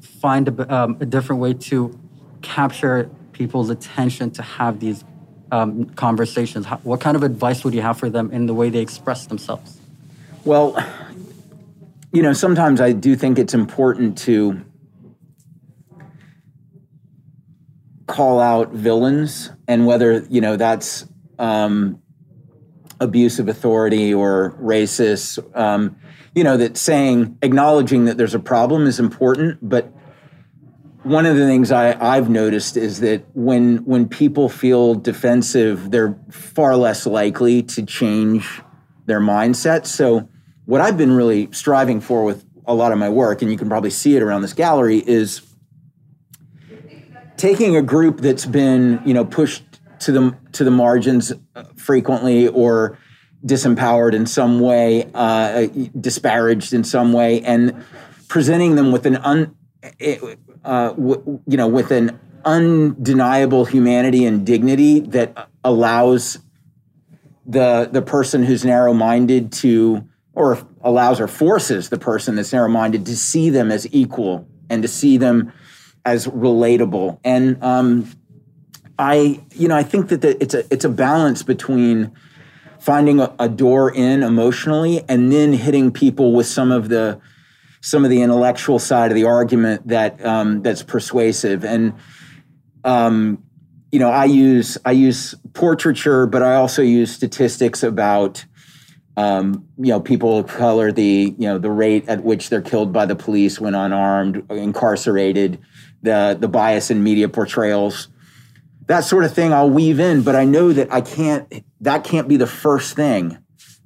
find 0.00 0.48
a, 0.48 0.74
um, 0.74 0.96
a 1.00 1.06
different 1.06 1.40
way 1.40 1.54
to 1.54 1.98
capture 2.42 3.10
people's 3.32 3.70
attention 3.70 4.30
to 4.32 4.42
have 4.42 4.80
these 4.80 5.04
um, 5.50 5.86
conversations? 5.90 6.66
How, 6.66 6.76
what 6.78 7.00
kind 7.00 7.16
of 7.16 7.22
advice 7.22 7.64
would 7.64 7.74
you 7.74 7.82
have 7.82 7.98
for 7.98 8.10
them 8.10 8.30
in 8.30 8.46
the 8.46 8.54
way 8.54 8.70
they 8.70 8.80
express 8.80 9.26
themselves? 9.26 9.78
Well, 10.44 10.76
you 12.12 12.22
know, 12.22 12.32
sometimes 12.32 12.80
I 12.80 12.92
do 12.92 13.14
think 13.14 13.38
it's 13.38 13.54
important 13.54 14.18
to 14.18 14.64
call 18.06 18.40
out 18.40 18.72
villains 18.72 19.50
and 19.68 19.86
whether, 19.86 20.26
you 20.28 20.40
know, 20.40 20.56
that's 20.56 21.06
um, 21.38 22.02
abuse 22.98 23.38
of 23.38 23.48
authority 23.48 24.12
or 24.12 24.56
racist. 24.60 25.38
Um, 25.56 25.96
you 26.34 26.42
know, 26.42 26.56
that 26.56 26.76
saying, 26.76 27.38
acknowledging 27.42 28.04
that 28.06 28.16
there's 28.16 28.34
a 28.34 28.40
problem 28.40 28.86
is 28.86 28.98
important, 28.98 29.58
but 29.62 29.92
one 31.02 31.24
of 31.26 31.36
the 31.36 31.46
things 31.46 31.72
I, 31.72 31.98
I've 31.98 32.28
noticed 32.28 32.76
is 32.76 33.00
that 33.00 33.24
when 33.32 33.78
when 33.84 34.08
people 34.08 34.48
feel 34.48 34.94
defensive, 34.94 35.90
they're 35.90 36.18
far 36.30 36.76
less 36.76 37.06
likely 37.06 37.62
to 37.62 37.82
change 37.84 38.60
their 39.06 39.20
mindset. 39.20 39.86
So 39.86 40.28
what 40.70 40.80
I've 40.80 40.96
been 40.96 41.10
really 41.10 41.48
striving 41.50 42.00
for 42.00 42.24
with 42.24 42.44
a 42.64 42.72
lot 42.72 42.92
of 42.92 42.98
my 42.98 43.08
work, 43.08 43.42
and 43.42 43.50
you 43.50 43.58
can 43.58 43.68
probably 43.68 43.90
see 43.90 44.14
it 44.14 44.22
around 44.22 44.42
this 44.42 44.52
gallery, 44.52 44.98
is 44.98 45.42
taking 47.36 47.74
a 47.76 47.82
group 47.82 48.20
that's 48.20 48.46
been 48.46 49.02
you 49.04 49.12
know 49.12 49.24
pushed 49.24 49.64
to 49.98 50.12
the 50.12 50.36
to 50.52 50.62
the 50.62 50.70
margins 50.70 51.32
frequently 51.74 52.46
or 52.46 52.96
disempowered 53.44 54.14
in 54.14 54.26
some 54.26 54.60
way, 54.60 55.10
uh, 55.12 55.66
disparaged 55.98 56.72
in 56.72 56.84
some 56.84 57.12
way, 57.12 57.40
and 57.40 57.84
presenting 58.28 58.76
them 58.76 58.92
with 58.92 59.06
an 59.06 59.16
un, 59.16 59.56
eh, 59.98 60.18
uh, 60.64 60.90
w- 60.90 61.40
you 61.48 61.56
know, 61.56 61.66
with 61.66 61.90
an 61.90 62.16
undeniable 62.44 63.64
humanity 63.64 64.24
and 64.24 64.46
dignity 64.46 65.00
that 65.00 65.48
allows 65.64 66.38
the 67.44 67.88
the 67.90 68.02
person 68.02 68.44
who's 68.44 68.64
narrow-minded 68.64 69.50
to 69.50 70.04
or 70.34 70.58
allows 70.82 71.20
or 71.20 71.28
forces 71.28 71.88
the 71.88 71.98
person 71.98 72.36
that's 72.36 72.52
narrow-minded 72.52 73.06
to 73.06 73.16
see 73.16 73.50
them 73.50 73.70
as 73.70 73.86
equal 73.92 74.48
and 74.68 74.82
to 74.82 74.88
see 74.88 75.16
them 75.16 75.52
as 76.04 76.26
relatable. 76.26 77.18
And 77.24 77.62
um, 77.62 78.10
i 78.98 79.40
you 79.54 79.66
know 79.66 79.74
i 79.74 79.82
think 79.82 80.08
that 80.10 80.20
the, 80.20 80.42
it's 80.42 80.52
a 80.52 80.62
it's 80.70 80.84
a 80.84 80.88
balance 80.90 81.42
between 81.42 82.12
finding 82.78 83.18
a, 83.18 83.34
a 83.38 83.48
door 83.48 83.90
in 83.90 84.22
emotionally 84.22 85.02
and 85.08 85.32
then 85.32 85.54
hitting 85.54 85.90
people 85.90 86.34
with 86.34 86.46
some 86.46 86.70
of 86.70 86.90
the 86.90 87.18
some 87.80 88.04
of 88.04 88.10
the 88.10 88.22
intellectual 88.22 88.78
side 88.78 89.10
of 89.10 89.14
the 89.14 89.24
argument 89.24 89.88
that 89.88 90.24
um, 90.24 90.62
that's 90.62 90.82
persuasive. 90.82 91.64
And 91.64 91.94
um, 92.84 93.42
you 93.92 93.98
know, 93.98 94.10
I 94.10 94.26
use 94.26 94.78
I 94.84 94.92
use 94.92 95.34
portraiture, 95.54 96.26
but 96.26 96.42
I 96.42 96.56
also 96.56 96.82
use 96.82 97.12
statistics 97.12 97.82
about 97.82 98.44
um, 99.20 99.68
you 99.76 99.88
know 99.88 100.00
people 100.00 100.38
of 100.38 100.46
color, 100.46 100.90
the 100.92 101.34
you 101.36 101.46
know 101.46 101.58
the 101.58 101.70
rate 101.70 102.08
at 102.08 102.24
which 102.24 102.48
they're 102.48 102.62
killed 102.62 102.92
by 102.92 103.04
the 103.04 103.14
police 103.14 103.60
when 103.60 103.74
unarmed, 103.74 104.50
incarcerated, 104.50 105.58
the 106.02 106.36
the 106.40 106.48
bias 106.48 106.90
in 106.90 107.02
media 107.02 107.28
portrayals, 107.28 108.08
that 108.86 109.04
sort 109.04 109.24
of 109.24 109.34
thing. 109.34 109.52
I'll 109.52 109.68
weave 109.68 110.00
in, 110.00 110.22
but 110.22 110.36
I 110.36 110.44
know 110.44 110.72
that 110.72 110.92
I 110.92 111.02
can't. 111.02 111.52
That 111.82 112.02
can't 112.04 112.28
be 112.28 112.36
the 112.36 112.46
first 112.46 112.96
thing. 112.96 113.38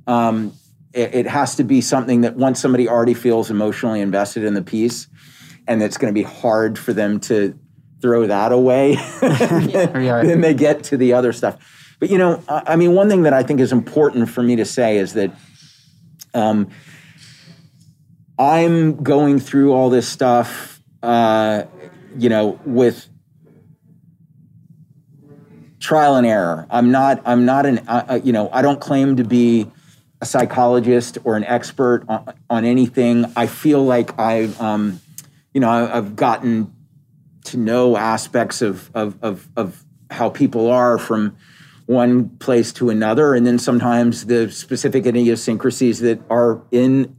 Um, 0.06 0.52
it, 0.92 1.14
it 1.14 1.26
has 1.26 1.56
to 1.56 1.64
be 1.64 1.80
something 1.80 2.20
that 2.20 2.36
once 2.36 2.60
somebody 2.60 2.88
already 2.88 3.14
feels 3.14 3.50
emotionally 3.50 4.00
invested 4.00 4.44
in 4.44 4.54
the 4.54 4.62
piece, 4.62 5.08
and 5.66 5.82
it's 5.82 5.96
going 5.96 6.14
to 6.14 6.14
be 6.14 6.22
hard 6.22 6.78
for 6.78 6.92
them 6.92 7.18
to 7.20 7.58
throw 8.00 8.28
that 8.28 8.52
away, 8.52 8.96
then 9.20 10.40
they 10.42 10.54
get 10.54 10.84
to 10.84 10.96
the 10.96 11.12
other 11.12 11.32
stuff. 11.32 11.83
But 12.00 12.10
you 12.10 12.18
know, 12.18 12.42
I 12.48 12.76
mean, 12.76 12.92
one 12.92 13.08
thing 13.08 13.22
that 13.22 13.32
I 13.32 13.42
think 13.42 13.60
is 13.60 13.72
important 13.72 14.28
for 14.28 14.42
me 14.42 14.56
to 14.56 14.64
say 14.64 14.98
is 14.98 15.14
that 15.14 15.30
um, 16.34 16.70
I'm 18.38 19.02
going 19.02 19.38
through 19.38 19.72
all 19.72 19.90
this 19.90 20.08
stuff, 20.08 20.82
uh, 21.02 21.64
you 22.16 22.28
know, 22.28 22.58
with 22.64 23.08
trial 25.78 26.16
and 26.16 26.26
error. 26.26 26.66
I'm 26.70 26.90
not. 26.90 27.22
I'm 27.24 27.44
not 27.44 27.66
an. 27.66 27.78
Uh, 27.86 28.20
you 28.22 28.32
know, 28.32 28.48
I 28.52 28.62
don't 28.62 28.80
claim 28.80 29.16
to 29.16 29.24
be 29.24 29.70
a 30.20 30.26
psychologist 30.26 31.18
or 31.24 31.36
an 31.36 31.44
expert 31.44 32.04
on, 32.08 32.34
on 32.48 32.64
anything. 32.64 33.26
I 33.36 33.46
feel 33.46 33.84
like 33.84 34.18
I, 34.18 34.44
um, 34.58 35.00
you 35.52 35.60
know, 35.60 35.68
I, 35.68 35.98
I've 35.98 36.16
gotten 36.16 36.74
to 37.44 37.58
know 37.58 37.94
aspects 37.96 38.62
of, 38.62 38.90
of, 38.94 39.22
of, 39.22 39.46
of 39.54 39.84
how 40.10 40.30
people 40.30 40.70
are 40.70 40.96
from 40.96 41.36
one 41.86 42.30
place 42.38 42.72
to 42.74 42.90
another, 42.90 43.34
and 43.34 43.46
then 43.46 43.58
sometimes 43.58 44.26
the 44.26 44.50
specific 44.50 45.06
idiosyncrasies 45.06 46.00
that 46.00 46.20
are 46.30 46.62
in 46.70 47.16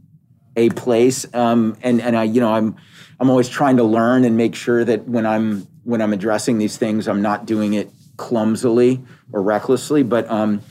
a 0.56 0.70
place. 0.70 1.26
Um, 1.34 1.76
and 1.82 2.00
and 2.00 2.16
I, 2.16 2.24
you 2.24 2.40
know, 2.40 2.52
I'm 2.52 2.76
I'm 3.20 3.30
always 3.30 3.48
trying 3.48 3.76
to 3.76 3.84
learn 3.84 4.24
and 4.24 4.36
make 4.36 4.54
sure 4.54 4.84
that 4.84 5.06
when 5.08 5.26
I'm 5.26 5.66
when 5.84 6.02
I'm 6.02 6.12
addressing 6.12 6.58
these 6.58 6.76
things, 6.76 7.06
I'm 7.06 7.22
not 7.22 7.46
doing 7.46 7.74
it 7.74 7.90
clumsily 8.16 9.02
or 9.32 9.42
recklessly. 9.42 10.02
But 10.02 10.28
um, 10.30 10.62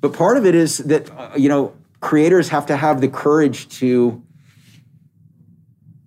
but 0.00 0.12
part 0.12 0.36
of 0.36 0.46
it 0.46 0.54
is 0.54 0.78
that 0.78 1.10
uh, 1.10 1.30
you 1.36 1.48
know 1.48 1.74
creators 2.00 2.50
have 2.50 2.66
to 2.66 2.76
have 2.76 3.00
the 3.00 3.08
courage 3.08 3.68
to 3.80 4.22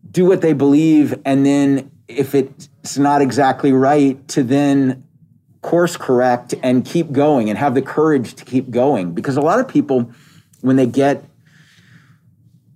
do 0.10 0.26
what 0.26 0.42
they 0.42 0.54
believe, 0.54 1.20
and 1.26 1.46
then 1.46 1.92
if 2.08 2.34
it's 2.34 2.98
not 2.98 3.22
exactly 3.22 3.74
right, 3.74 4.26
to 4.30 4.44
then 4.44 5.04
course 5.62 5.98
correct 5.98 6.54
and 6.64 6.86
keep 6.86 7.12
going 7.12 7.50
and 7.50 7.58
have 7.58 7.74
the 7.74 7.82
courage 7.82 8.36
to 8.36 8.46
keep 8.46 8.70
going. 8.70 9.14
Because 9.14 9.38
a 9.38 9.42
lot 9.42 9.60
of 9.60 9.68
people, 9.68 10.12
when 10.62 10.76
they 10.76 10.86
get 10.86 11.24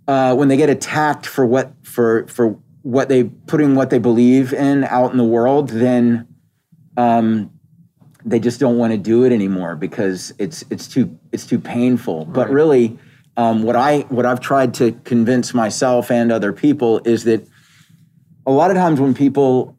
uh, 0.08 0.36
when 0.36 0.48
they 0.48 0.58
get 0.58 0.70
attacked 0.70 1.26
for 1.26 1.46
what 1.46 1.72
for 1.84 2.28
for 2.28 2.58
what 2.82 3.10
they 3.10 3.24
putting 3.24 3.76
what 3.76 3.90
they 3.90 4.00
believe 4.00 4.54
in 4.54 4.84
out 4.86 5.12
in 5.12 5.18
the 5.18 5.24
world, 5.24 5.70
then 5.70 6.28
um, 6.98 7.52
they 8.26 8.40
just 8.40 8.60
don't 8.60 8.78
want 8.78 8.92
to 8.92 8.98
do 8.98 9.24
it 9.24 9.32
anymore 9.32 9.76
because 9.76 10.34
it's 10.38 10.64
it's 10.70 10.88
too 10.88 11.18
it's 11.32 11.46
too 11.46 11.60
painful. 11.60 12.26
Right. 12.26 12.34
But 12.34 12.50
really, 12.50 12.98
um, 13.38 13.64
what 13.64 13.76
I 13.76 14.02
what 14.10 14.26
I've 14.26 14.40
tried 14.40 14.74
to 14.76 14.92
convince 15.04 15.54
myself 15.54 16.12
and 16.12 16.32
other 16.32 16.54
people 16.54 17.02
is 17.06 17.24
that 17.26 17.48
a 18.46 18.52
lot 18.52 18.72
of 18.72 18.78
times 18.78 19.00
when 19.00 19.14
people 19.14 19.78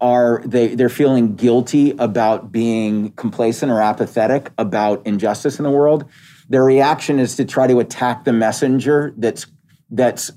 are 0.00 0.42
they 0.44 0.74
they're 0.74 0.88
feeling 0.88 1.36
guilty 1.36 1.92
about 1.98 2.52
being 2.52 3.12
complacent 3.12 3.72
or 3.72 3.80
apathetic 3.80 4.50
about 4.58 5.06
injustice 5.06 5.58
in 5.58 5.64
the 5.64 5.70
world. 5.70 6.04
Their 6.48 6.64
reaction 6.64 7.18
is 7.18 7.36
to 7.36 7.44
try 7.44 7.66
to 7.66 7.80
attack 7.80 8.24
the 8.24 8.32
messenger 8.32 9.14
that's 9.16 9.46
that's 9.90 10.30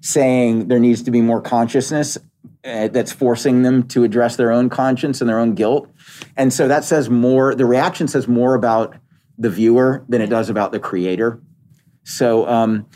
saying 0.00 0.68
there 0.68 0.78
needs 0.78 1.02
to 1.02 1.10
be 1.10 1.20
more 1.20 1.40
consciousness 1.40 2.18
uh, 2.64 2.88
that's 2.88 3.12
forcing 3.12 3.62
them 3.62 3.88
to 3.88 4.04
address 4.04 4.36
their 4.36 4.52
own 4.52 4.68
conscience 4.68 5.20
and 5.20 5.28
their 5.28 5.38
own 5.38 5.54
guilt. 5.54 5.90
And 6.36 6.52
so 6.52 6.68
that 6.68 6.84
says 6.84 7.08
more 7.08 7.54
the 7.54 7.66
reaction 7.66 8.08
says 8.08 8.28
more 8.28 8.54
about 8.54 8.96
the 9.38 9.50
viewer 9.50 10.04
than 10.08 10.20
it 10.20 10.28
does 10.28 10.48
about 10.48 10.72
the 10.72 10.80
creator. 10.80 11.40
So 12.04 12.46
um, 12.46 12.86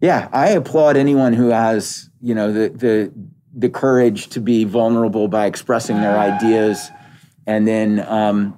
yeah 0.00 0.28
i 0.32 0.48
applaud 0.48 0.96
anyone 0.96 1.32
who 1.32 1.48
has 1.48 2.10
you 2.20 2.34
know 2.34 2.52
the 2.52 2.68
the 2.68 3.12
the 3.56 3.70
courage 3.70 4.28
to 4.28 4.40
be 4.40 4.64
vulnerable 4.64 5.28
by 5.28 5.46
expressing 5.46 6.00
their 6.02 6.18
ideas 6.18 6.90
and 7.46 7.66
then 7.66 8.06
um, 8.06 8.56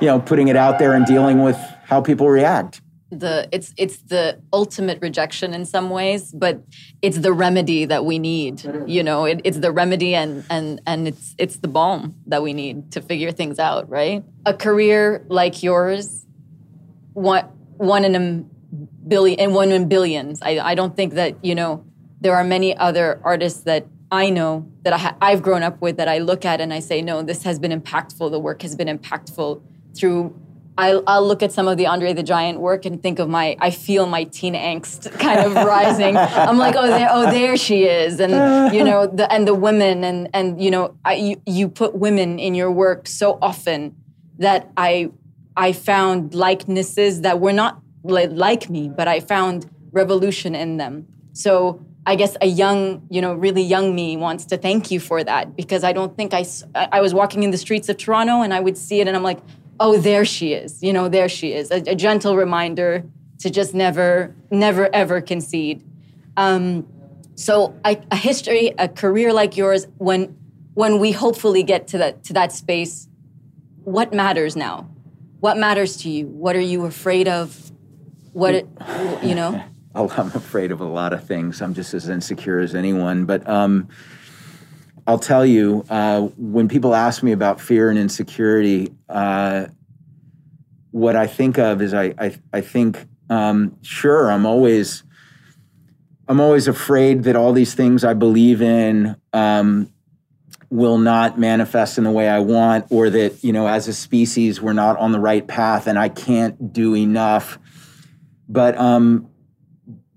you 0.00 0.06
know 0.06 0.20
putting 0.20 0.48
it 0.48 0.56
out 0.56 0.78
there 0.78 0.94
and 0.94 1.04
dealing 1.06 1.42
with 1.42 1.58
how 1.84 2.00
people 2.00 2.28
react. 2.28 2.80
The 3.10 3.48
it's 3.50 3.74
it's 3.76 3.96
the 4.02 4.38
ultimate 4.52 5.00
rejection 5.00 5.54
in 5.54 5.64
some 5.64 5.88
ways 5.88 6.30
but 6.30 6.62
it's 7.00 7.18
the 7.18 7.32
remedy 7.32 7.86
that 7.86 8.04
we 8.04 8.18
need 8.18 8.62
you 8.86 9.02
know? 9.02 9.24
It, 9.24 9.40
it's 9.44 9.58
the 9.58 9.72
remedy 9.72 10.14
and 10.14 10.44
and 10.50 10.80
and 10.86 11.08
it's 11.08 11.34
it's 11.38 11.56
the 11.56 11.68
balm 11.68 12.14
that 12.26 12.42
we 12.42 12.52
need 12.52 12.92
to 12.92 13.00
figure 13.00 13.32
things 13.32 13.58
out 13.58 13.88
right? 13.88 14.22
A 14.46 14.54
career 14.54 15.24
like 15.28 15.62
yours 15.62 16.26
one 17.14 17.44
one 17.78 18.04
in 18.04 18.14
a 18.14 18.44
billion 19.08 19.40
and 19.40 19.54
one 19.54 19.72
in 19.72 19.88
billions. 19.88 20.40
I 20.42 20.58
i 20.58 20.74
don't 20.74 20.94
think 20.94 21.14
that 21.14 21.42
you 21.42 21.54
know 21.54 21.84
there 22.20 22.36
are 22.36 22.44
many 22.44 22.76
other 22.76 23.20
artists 23.24 23.62
that 23.62 23.86
I 24.10 24.30
know 24.30 24.70
that 24.82 24.92
I 24.92 24.98
ha- 24.98 25.16
I've 25.20 25.42
grown 25.42 25.62
up 25.62 25.80
with 25.80 25.98
that 25.98 26.08
I 26.08 26.18
look 26.18 26.44
at 26.44 26.60
and 26.60 26.72
I 26.72 26.80
say, 26.80 27.02
no, 27.02 27.22
this 27.22 27.42
has 27.42 27.58
been 27.58 27.78
impactful. 27.78 28.30
The 28.30 28.38
work 28.38 28.62
has 28.62 28.74
been 28.74 28.88
impactful 28.88 29.60
through. 29.94 30.34
I'll, 30.78 31.02
I'll 31.06 31.26
look 31.26 31.42
at 31.42 31.52
some 31.52 31.68
of 31.68 31.76
the 31.76 31.86
Andre 31.86 32.12
the 32.12 32.22
Giant 32.22 32.60
work 32.60 32.86
and 32.86 33.02
think 33.02 33.18
of 33.18 33.28
my, 33.28 33.56
I 33.60 33.70
feel 33.70 34.06
my 34.06 34.24
teen 34.24 34.54
angst 34.54 35.10
kind 35.18 35.40
of 35.40 35.54
rising. 35.54 36.16
I'm 36.16 36.56
like, 36.56 36.74
oh, 36.76 36.86
there, 36.86 37.08
oh, 37.10 37.30
there 37.30 37.56
she 37.56 37.84
is, 37.84 38.20
and 38.20 38.74
you 38.74 38.84
know, 38.84 39.06
the 39.06 39.30
and 39.32 39.46
the 39.46 39.54
women, 39.54 40.04
and 40.04 40.28
and 40.32 40.62
you 40.62 40.70
know, 40.70 40.96
I, 41.04 41.14
you 41.14 41.42
you 41.46 41.68
put 41.68 41.96
women 41.96 42.38
in 42.38 42.54
your 42.54 42.70
work 42.70 43.08
so 43.08 43.38
often 43.42 43.96
that 44.38 44.70
I 44.76 45.10
I 45.56 45.72
found 45.72 46.32
likenesses 46.32 47.22
that 47.22 47.40
were 47.40 47.52
not 47.52 47.82
like 48.04 48.70
me, 48.70 48.88
but 48.88 49.08
I 49.08 49.18
found 49.18 49.68
revolution 49.90 50.54
in 50.54 50.76
them. 50.76 51.08
So 51.32 51.84
I 52.08 52.14
guess 52.14 52.38
a 52.40 52.46
young, 52.46 53.06
you 53.10 53.20
know, 53.20 53.34
really 53.34 53.60
young 53.60 53.94
me 53.94 54.16
wants 54.16 54.46
to 54.46 54.56
thank 54.56 54.90
you 54.90 54.98
for 54.98 55.22
that 55.22 55.54
because 55.54 55.84
I 55.84 55.92
don't 55.92 56.16
think 56.16 56.32
I, 56.32 56.46
I 56.74 57.02
was 57.02 57.12
walking 57.12 57.42
in 57.42 57.50
the 57.50 57.58
streets 57.58 57.90
of 57.90 57.98
Toronto 57.98 58.40
and 58.40 58.54
I 58.54 58.60
would 58.60 58.78
see 58.78 59.02
it 59.02 59.08
and 59.08 59.14
I'm 59.14 59.22
like, 59.22 59.40
oh, 59.78 59.98
there 59.98 60.24
she 60.24 60.54
is, 60.54 60.82
you 60.82 60.90
know, 60.90 61.10
there 61.10 61.28
she 61.28 61.52
is. 61.52 61.70
A, 61.70 61.82
a 61.86 61.94
gentle 61.94 62.34
reminder 62.34 63.04
to 63.40 63.50
just 63.50 63.74
never, 63.74 64.34
never, 64.50 64.88
ever 64.94 65.20
concede. 65.20 65.84
Um, 66.38 66.88
so 67.34 67.78
I, 67.84 68.00
a 68.10 68.16
history, 68.16 68.72
a 68.78 68.88
career 68.88 69.34
like 69.34 69.58
yours, 69.58 69.86
when 69.98 70.34
when 70.72 71.00
we 71.00 71.12
hopefully 71.12 71.62
get 71.62 71.88
to 71.88 71.98
that 71.98 72.24
to 72.24 72.32
that 72.32 72.52
space, 72.52 73.06
what 73.84 74.14
matters 74.14 74.56
now? 74.56 74.88
What 75.40 75.58
matters 75.58 75.98
to 75.98 76.08
you? 76.08 76.26
What 76.26 76.56
are 76.56 76.68
you 76.72 76.86
afraid 76.86 77.28
of? 77.28 77.70
What 78.32 78.54
it, 78.54 78.66
you 79.22 79.34
know? 79.34 79.62
I'm 79.94 80.28
afraid 80.28 80.70
of 80.70 80.80
a 80.80 80.84
lot 80.84 81.12
of 81.12 81.24
things. 81.24 81.62
I'm 81.62 81.74
just 81.74 81.94
as 81.94 82.08
insecure 82.08 82.58
as 82.58 82.74
anyone. 82.74 83.24
But 83.24 83.48
um, 83.48 83.88
I'll 85.06 85.18
tell 85.18 85.46
you, 85.46 85.84
uh, 85.88 86.22
when 86.36 86.68
people 86.68 86.94
ask 86.94 87.22
me 87.22 87.32
about 87.32 87.60
fear 87.60 87.90
and 87.90 87.98
insecurity, 87.98 88.92
uh, 89.08 89.66
what 90.90 91.16
I 91.16 91.26
think 91.26 91.58
of 91.58 91.80
is 91.82 91.94
I 91.94 92.14
I, 92.18 92.38
I 92.52 92.60
think 92.60 93.06
um, 93.30 93.76
sure 93.82 94.30
I'm 94.30 94.46
always 94.46 95.04
I'm 96.28 96.40
always 96.40 96.68
afraid 96.68 97.24
that 97.24 97.36
all 97.36 97.52
these 97.52 97.74
things 97.74 98.04
I 98.04 98.12
believe 98.12 98.60
in 98.60 99.16
um, 99.32 99.90
will 100.70 100.98
not 100.98 101.38
manifest 101.38 101.96
in 101.96 102.04
the 102.04 102.10
way 102.10 102.28
I 102.28 102.40
want, 102.40 102.86
or 102.90 103.08
that 103.08 103.42
you 103.42 103.52
know 103.52 103.66
as 103.66 103.88
a 103.88 103.94
species 103.94 104.60
we're 104.60 104.74
not 104.74 104.98
on 104.98 105.12
the 105.12 105.20
right 105.20 105.46
path 105.46 105.86
and 105.86 105.98
I 105.98 106.10
can't 106.10 106.72
do 106.72 106.94
enough. 106.94 107.58
But 108.50 108.78
um, 108.78 109.30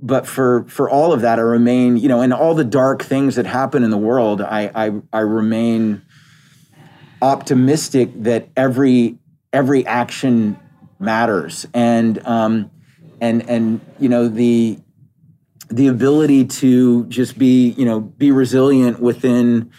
but 0.01 0.25
for 0.25 0.63
for 0.67 0.89
all 0.89 1.13
of 1.13 1.21
that, 1.21 1.37
I 1.37 1.43
remain, 1.43 1.97
you 1.97 2.07
know, 2.07 2.21
and 2.21 2.33
all 2.33 2.55
the 2.55 2.63
dark 2.63 3.03
things 3.03 3.35
that 3.35 3.45
happen 3.45 3.83
in 3.83 3.91
the 3.91 3.97
world, 3.97 4.41
I 4.41 4.71
I, 4.73 4.91
I 5.13 5.19
remain 5.19 6.01
optimistic 7.21 8.09
that 8.23 8.49
every 8.57 9.17
every 9.53 9.85
action 9.85 10.59
matters, 10.99 11.67
and 11.73 12.25
um, 12.25 12.71
and 13.19 13.47
and 13.47 13.81
you 13.99 14.09
know 14.09 14.27
the 14.27 14.79
the 15.69 15.87
ability 15.87 16.45
to 16.45 17.05
just 17.05 17.37
be 17.37 17.69
you 17.69 17.85
know 17.85 17.99
be 18.01 18.31
resilient 18.31 18.99
within 18.99 19.71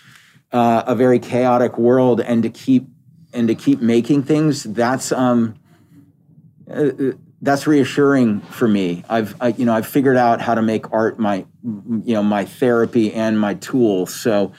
uh, 0.52 0.85
a 0.87 0.95
very 0.95 1.19
chaotic 1.19 1.76
world 1.79 2.21
and 2.21 2.45
to 2.45 2.49
keep 2.49 2.87
and 3.33 3.49
to 3.49 3.55
keep 3.55 3.81
making 3.81 4.23
things 4.23 4.62
that's 4.62 5.11
um 5.12 5.55
uh, 6.71 6.91
that's 7.42 7.66
reassuring 7.66 8.40
for 8.40 8.68
me. 8.68 9.04
I've 9.08 9.34
I, 9.40 9.49
you 9.49 9.64
know 9.64 9.75
i've 9.75 9.87
figured 9.87 10.16
out 10.16 10.40
how 10.40 10.54
to 10.54 10.62
make 10.62 10.92
art 10.92 11.18
my 11.18 11.44
you 11.62 12.14
know 12.14 12.22
my 12.22 12.44
therapy 12.44 13.12
and 13.12 13.38
my 13.38 13.54
tool. 13.54 14.06
So 14.06 14.52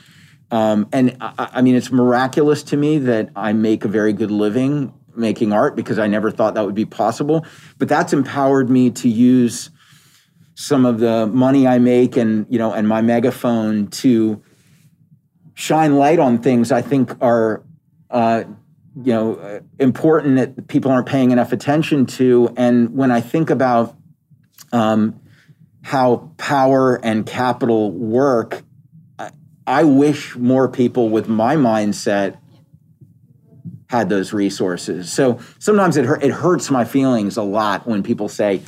um, 0.51 0.87
and 0.91 1.17
I, 1.19 1.49
I 1.53 1.61
mean 1.61 1.75
it's 1.75 1.91
miraculous 1.91 2.61
to 2.63 2.77
me 2.77 2.99
that 2.99 3.29
i 3.35 3.53
make 3.53 3.85
a 3.85 3.87
very 3.87 4.13
good 4.13 4.29
living 4.29 4.93
making 5.15 5.53
art 5.53 5.75
because 5.75 5.97
i 5.97 6.07
never 6.07 6.29
thought 6.29 6.53
that 6.55 6.65
would 6.65 6.75
be 6.75 6.85
possible. 6.85 7.45
But 7.77 7.87
that's 7.87 8.13
empowered 8.13 8.69
me 8.69 8.91
to 8.91 9.09
use 9.09 9.71
some 10.55 10.85
of 10.85 10.99
the 10.99 11.25
money 11.27 11.65
I 11.67 11.79
make 11.79 12.17
and 12.17 12.45
you 12.49 12.59
know 12.59 12.73
and 12.73 12.87
my 12.87 13.01
megaphone 13.01 13.87
to 13.87 14.43
shine 15.55 15.95
light 15.95 16.19
on 16.19 16.39
things 16.39 16.71
I 16.71 16.81
think 16.81 17.15
are 17.21 17.63
uh, 18.09 18.43
you 18.95 19.13
know 19.13 19.61
important 19.79 20.37
that 20.37 20.67
people 20.67 20.91
aren't 20.91 21.07
paying 21.07 21.31
enough 21.31 21.51
attention 21.51 22.05
to. 22.05 22.53
And 22.57 22.95
when 22.95 23.11
I 23.11 23.21
think 23.21 23.49
about 23.49 23.95
um, 24.71 25.19
how 25.81 26.31
power 26.37 26.95
and 27.03 27.25
capital 27.25 27.91
work, 27.91 28.63
I, 29.65 29.83
wish 29.83 30.35
more 30.35 30.67
people 30.69 31.09
with 31.09 31.27
my 31.27 31.55
mindset 31.55 32.37
had 33.89 34.09
those 34.09 34.33
resources. 34.33 35.11
So 35.11 35.39
sometimes 35.59 35.97
it 35.97 36.05
it 36.21 36.31
hurts 36.31 36.69
my 36.71 36.85
feelings 36.85 37.37
a 37.37 37.43
lot 37.43 37.87
when 37.87 38.03
people 38.03 38.29
say 38.29 38.61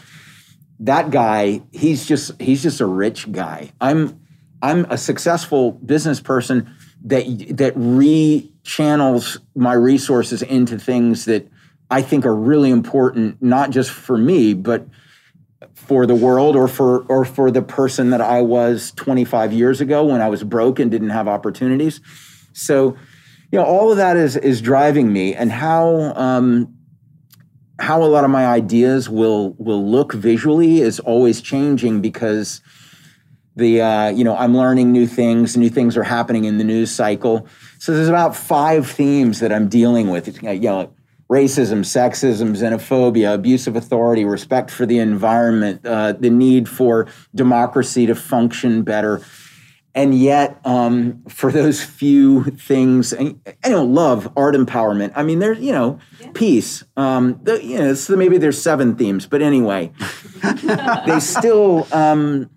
that 0.80 1.10
guy 1.10 1.62
he's 1.72 2.06
just 2.06 2.40
he's 2.42 2.62
just 2.62 2.82
a 2.82 2.86
rich 2.86 3.32
guy 3.32 3.72
i'm 3.80 4.20
i'm 4.62 4.86
a 4.90 4.98
successful 4.98 5.72
business 5.72 6.20
person 6.20 6.74
that 7.04 7.26
that 7.58 7.74
re-channels 7.76 9.40
my 9.56 9.74
resources 9.74 10.42
into 10.42 10.80
things 10.80 11.26
that 11.26 11.48
i 11.90 12.02
think 12.02 12.26
are 12.26 12.36
really 12.36 12.72
important 12.72 13.42
not 13.42 13.70
just 13.70 13.92
for 13.92 14.18
me 14.18 14.54
but 14.54 14.88
for 15.74 16.06
the 16.06 16.16
world 16.16 16.56
or 16.56 16.68
for 16.68 17.02
or 17.04 17.26
for 17.26 17.52
the 17.52 17.62
person 17.62 18.10
that 18.10 18.22
i 18.22 18.42
was 18.42 18.92
25 18.96 19.54
years 19.54 19.82
ago 19.82 20.06
when 20.06 20.22
i 20.22 20.30
was 20.30 20.44
broke 20.44 20.80
and 20.80 20.90
didn't 20.90 21.10
have 21.10 21.28
opportunities. 21.28 22.02
So 22.54 22.96
you 23.52 23.60
know 23.60 23.66
all 23.66 23.92
of 23.92 23.98
that 23.98 24.18
is 24.18 24.36
is 24.36 24.62
driving 24.62 25.12
me 25.14 25.36
and 25.36 25.52
how 25.52 26.14
um, 26.16 26.74
how 27.80 28.04
a 28.04 28.06
lot 28.06 28.24
of 28.24 28.30
my 28.30 28.48
ideas 28.48 29.10
will 29.10 29.54
will 29.58 29.86
look 29.86 30.14
visually 30.14 30.82
is 30.82 31.00
always 31.00 31.42
changing 31.42 32.02
because 32.02 32.62
the 33.56 33.82
uh, 33.82 34.10
you 34.10 34.24
know 34.24 34.36
I'm 34.36 34.56
learning 34.56 34.92
new 34.92 35.08
things, 35.08 35.56
new 35.56 35.70
things 35.70 35.98
are 35.98 36.04
happening 36.04 36.46
in 36.46 36.58
the 36.58 36.64
news 36.64 36.92
cycle. 36.92 37.48
So 37.80 37.94
there's 37.94 38.10
about 38.10 38.36
five 38.36 38.90
themes 38.90 39.40
that 39.40 39.52
I'm 39.52 39.68
dealing 39.68 40.10
with. 40.10 40.42
You 40.42 40.60
know, 40.60 40.94
racism, 41.30 41.80
sexism, 41.80 42.56
xenophobia, 42.56 43.34
abuse 43.34 43.68
of 43.68 43.76
authority, 43.76 44.26
respect 44.26 44.70
for 44.72 44.86
the 44.86 45.00
environment, 45.00 45.86
uh, 45.86 46.14
the 46.14 46.30
need 46.30 46.70
for 46.70 47.08
democracy 47.34 48.06
to 48.06 48.16
function 48.16 48.84
better 48.84 49.22
and 49.96 50.14
yet 50.14 50.60
um, 50.66 51.24
for 51.30 51.52
those 51.52 51.82
few 51.82 52.44
things 52.44 53.14
and, 53.14 53.40
you 53.64 53.72
know 53.72 53.84
love 53.84 54.32
art 54.36 54.54
empowerment 54.54 55.12
i 55.16 55.24
mean 55.24 55.40
there's 55.40 55.60
you 55.60 55.72
know 55.72 55.98
yeah. 56.20 56.30
peace 56.34 56.84
um, 56.98 57.40
the, 57.44 57.64
you 57.64 57.80
know 57.80 57.94
so 57.94 58.16
maybe 58.16 58.38
there's 58.38 58.62
seven 58.62 58.96
themes 58.96 59.26
but 59.26 59.42
anyway 59.42 59.92
they 61.08 61.20
still 61.20 61.88
um, 61.94 62.50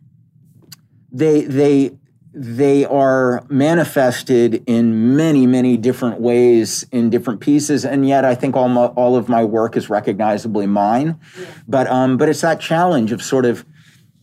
they 1.19 1.43
they 1.43 1.97
they 2.35 2.85
are 2.85 3.45
manifested 3.49 4.63
in 4.67 5.17
many 5.17 5.47
many 5.47 5.77
different 5.77 6.21
ways 6.21 6.87
in 6.93 7.11
different 7.11 7.41
pieces 7.41 7.85
and 7.85 8.07
yet 8.07 8.25
i 8.25 8.35
think 8.35 8.55
all, 8.55 8.69
my, 8.69 8.87
all 8.87 9.17
of 9.17 9.29
my 9.29 9.45
work 9.45 9.77
is 9.77 9.91
recognizably 9.91 10.67
mine 10.67 11.19
yeah. 11.39 11.47
but 11.67 11.87
um 11.89 12.17
but 12.17 12.29
it's 12.29 12.43
that 12.43 12.61
challenge 12.61 13.13
of 13.13 13.23
sort 13.23 13.45
of 13.45 13.65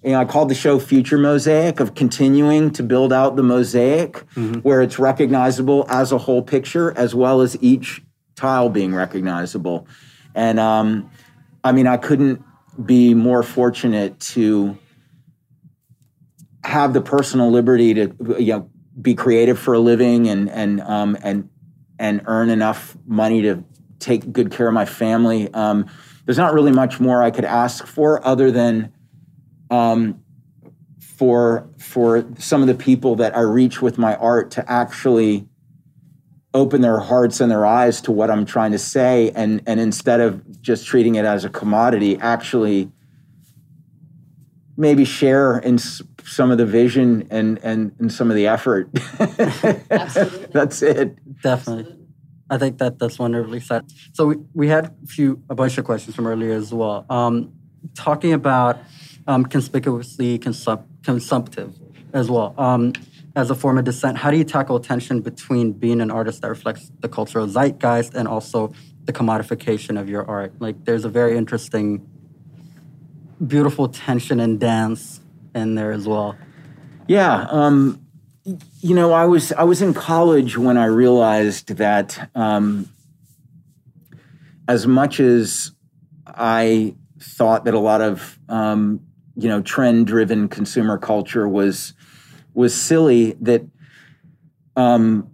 you 0.03 0.11
know, 0.11 0.19
I 0.19 0.25
called 0.25 0.49
the 0.49 0.55
show 0.55 0.77
Future 0.77 1.17
Mosaic 1.17 1.79
of 1.79 1.95
continuing 1.95 2.69
to 2.73 2.83
build 2.83 3.11
out 3.11 3.35
the 3.37 3.41
mosaic 3.41 4.13
mm-hmm. 4.35 4.59
where 4.59 4.83
it's 4.83 4.99
recognizable 4.99 5.83
as 5.89 6.11
a 6.11 6.19
whole 6.19 6.43
picture 6.43 6.95
as 6.95 7.15
well 7.15 7.41
as 7.41 7.57
each 7.59 8.03
tile 8.35 8.69
being 8.69 8.93
recognizable. 8.93 9.87
And 10.35 10.59
um, 10.59 11.09
I 11.63 11.71
mean, 11.71 11.87
I 11.87 11.97
couldn't 11.97 12.43
be 12.85 13.15
more 13.15 13.41
fortunate 13.41 14.19
to 14.19 14.77
have 16.65 16.93
the 16.93 17.01
personal 17.01 17.51
liberty 17.51 17.93
to 17.93 18.15
you 18.39 18.53
know 18.53 18.69
be 18.99 19.13
creative 19.13 19.59
for 19.59 19.75
a 19.75 19.79
living 19.79 20.27
and 20.27 20.49
and 20.49 20.81
um, 20.81 21.17
and 21.21 21.49
and 21.99 22.21
earn 22.25 22.49
enough 22.49 22.97
money 23.05 23.43
to 23.43 23.63
take 23.99 24.31
good 24.33 24.51
care 24.51 24.67
of 24.67 24.73
my 24.73 24.85
family. 24.85 25.53
Um, 25.53 25.85
there's 26.25 26.37
not 26.37 26.53
really 26.53 26.71
much 26.71 26.99
more 26.99 27.21
I 27.21 27.31
could 27.31 27.45
ask 27.45 27.85
for 27.85 28.25
other 28.25 28.51
than 28.51 28.91
um, 29.69 30.23
for 30.99 31.69
for 31.77 32.25
some 32.39 32.61
of 32.61 32.67
the 32.67 32.75
people 32.75 33.15
that 33.17 33.37
I 33.37 33.41
reach 33.41 33.81
with 33.81 33.97
my 33.97 34.15
art 34.15 34.51
to 34.51 34.71
actually 34.71 35.47
open 36.53 36.81
their 36.81 36.99
hearts 36.99 37.41
and 37.41 37.51
their 37.51 37.65
eyes 37.65 38.01
to 38.01 38.11
what 38.11 38.31
I'm 38.31 38.45
trying 38.45 38.71
to 38.71 38.79
say, 38.79 39.31
and 39.35 39.61
and 39.67 39.79
instead 39.79 40.19
of 40.19 40.61
just 40.61 40.87
treating 40.87 41.15
it 41.15 41.25
as 41.25 41.45
a 41.45 41.49
commodity, 41.49 42.17
actually 42.17 42.91
maybe 44.77 45.05
share 45.05 45.57
in 45.59 45.77
some 45.77 46.51
of 46.51 46.57
the 46.57 46.65
vision 46.65 47.27
and 47.31 47.59
and, 47.63 47.95
and 47.99 48.11
some 48.11 48.29
of 48.29 48.35
the 48.35 48.47
effort. 48.47 48.91
that's 50.51 50.81
it. 50.81 51.41
Definitely. 51.41 51.97
I 52.49 52.57
think 52.57 52.77
that 52.77 52.99
that's 52.99 53.17
wonderfully 53.17 53.59
said. 53.59 53.85
So 54.13 54.27
we, 54.27 54.35
we 54.53 54.67
had 54.67 54.85
a 54.85 55.07
few 55.07 55.41
a 55.49 55.55
bunch 55.55 55.77
of 55.77 55.85
questions 55.85 56.15
from 56.15 56.27
earlier 56.27 56.53
as 56.53 56.73
well. 56.73 57.05
Um, 57.09 57.53
talking 57.95 58.33
about 58.33 58.77
um, 59.27 59.45
conspicuously 59.45 60.39
consum- 60.39 60.85
consumptive 61.03 61.73
as 62.13 62.29
well. 62.29 62.53
Um, 62.57 62.93
as 63.35 63.49
a 63.49 63.55
form 63.55 63.77
of 63.77 63.83
dissent, 63.83 64.17
how 64.17 64.31
do 64.31 64.37
you 64.37 64.45
tackle 64.45 64.79
tension 64.79 65.21
between 65.21 65.73
being 65.73 65.99
an 65.99 66.09
artist 66.09 66.41
that 66.41 66.47
reflects 66.47 66.91
the 67.01 67.09
cultural 67.09 67.47
zeitgeist 67.47 68.13
and 68.13 68.27
also 68.27 68.73
the 69.03 69.11
commodification 69.11 69.99
of 69.99 70.07
your 70.07 70.25
art? 70.25 70.53
Like, 70.59 70.85
there's 70.85 71.03
a 71.03 71.09
very 71.09 71.37
interesting, 71.37 72.07
beautiful 73.45 73.87
tension 73.87 74.39
and 74.39 74.59
dance 74.59 75.21
in 75.53 75.75
there 75.75 75.91
as 75.91 76.07
well. 76.07 76.35
Yeah, 77.07 77.47
um, 77.49 78.05
you 78.81 78.95
know, 78.95 79.13
I 79.13 79.25
was 79.25 79.51
I 79.53 79.63
was 79.63 79.81
in 79.81 79.93
college 79.93 80.57
when 80.57 80.77
I 80.77 80.85
realized 80.85 81.69
that 81.77 82.29
um, 82.35 82.89
as 84.67 84.85
much 84.85 85.19
as 85.19 85.71
I 86.27 86.95
thought 87.19 87.65
that 87.65 87.73
a 87.73 87.79
lot 87.79 88.01
of 88.01 88.39
um, 88.49 89.01
you 89.35 89.49
know 89.49 89.61
trend 89.61 90.07
driven 90.07 90.47
consumer 90.47 90.97
culture 90.97 91.47
was 91.47 91.93
was 92.53 92.73
silly 92.73 93.33
that 93.41 93.63
um, 94.75 95.31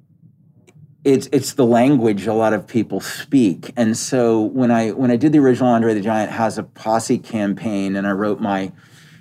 it's 1.04 1.28
it's 1.32 1.54
the 1.54 1.66
language 1.66 2.28
a 2.28 2.34
lot 2.34 2.54
of 2.54 2.68
people 2.68 3.00
speak. 3.00 3.72
And 3.76 3.98
so 3.98 4.42
when 4.42 4.72
i 4.72 4.90
when 4.92 5.12
i 5.12 5.16
did 5.16 5.32
the 5.32 5.40
original 5.40 5.70
andre 5.70 5.94
the 5.94 6.02
giant 6.02 6.32
has 6.32 6.58
a 6.58 6.64
posse 6.64 7.18
campaign 7.18 7.96
and 7.96 8.06
i 8.08 8.12
wrote 8.12 8.40
my 8.40 8.72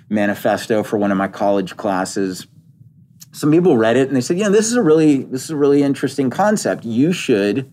manifesto 0.09 0.83
for 0.83 0.97
one 0.97 1.11
of 1.11 1.17
my 1.17 1.27
college 1.27 1.77
classes 1.77 2.45
some 3.31 3.49
people 3.49 3.77
read 3.77 3.95
it 3.95 4.07
and 4.07 4.15
they 4.15 4.21
said 4.21 4.37
yeah 4.37 4.49
this 4.49 4.67
is 4.67 4.73
a 4.73 4.81
really 4.81 5.23
this 5.23 5.43
is 5.43 5.49
a 5.49 5.55
really 5.55 5.81
interesting 5.81 6.29
concept. 6.29 6.85
You 6.85 7.13
should 7.13 7.71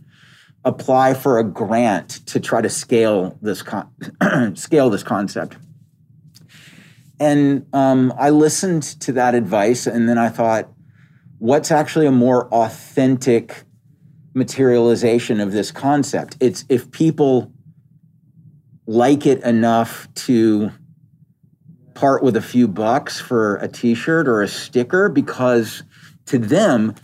apply 0.64 1.14
for 1.14 1.38
a 1.38 1.44
grant 1.44 2.26
to 2.26 2.40
try 2.40 2.60
to 2.60 2.68
scale 2.68 3.38
this 3.40 3.62
con- 3.62 3.90
scale 4.56 4.90
this 4.90 5.02
concept. 5.02 5.56
And 7.20 7.66
um, 7.72 8.12
I 8.16 8.30
listened 8.30 8.82
to 9.00 9.12
that 9.12 9.34
advice, 9.34 9.86
and 9.86 10.08
then 10.08 10.18
I 10.18 10.28
thought, 10.28 10.68
what's 11.38 11.70
actually 11.72 12.06
a 12.06 12.12
more 12.12 12.46
authentic 12.52 13.64
materialization 14.38 15.40
of 15.40 15.52
this 15.52 15.70
concept? 15.70 16.36
It's 16.40 16.64
if 16.68 16.90
people 16.90 17.52
like 18.86 19.26
it 19.26 19.42
enough 19.42 20.08
to 20.14 20.70
part 21.94 22.22
with 22.22 22.36
a 22.36 22.40
few 22.42 22.68
bucks 22.68 23.20
for 23.20 23.56
a 23.56 23.68
t 23.68 23.94
shirt 23.94 24.28
or 24.28 24.40
a 24.42 24.48
sticker, 24.48 25.08
because 25.08 25.82
to 26.26 26.38
them, 26.38 26.94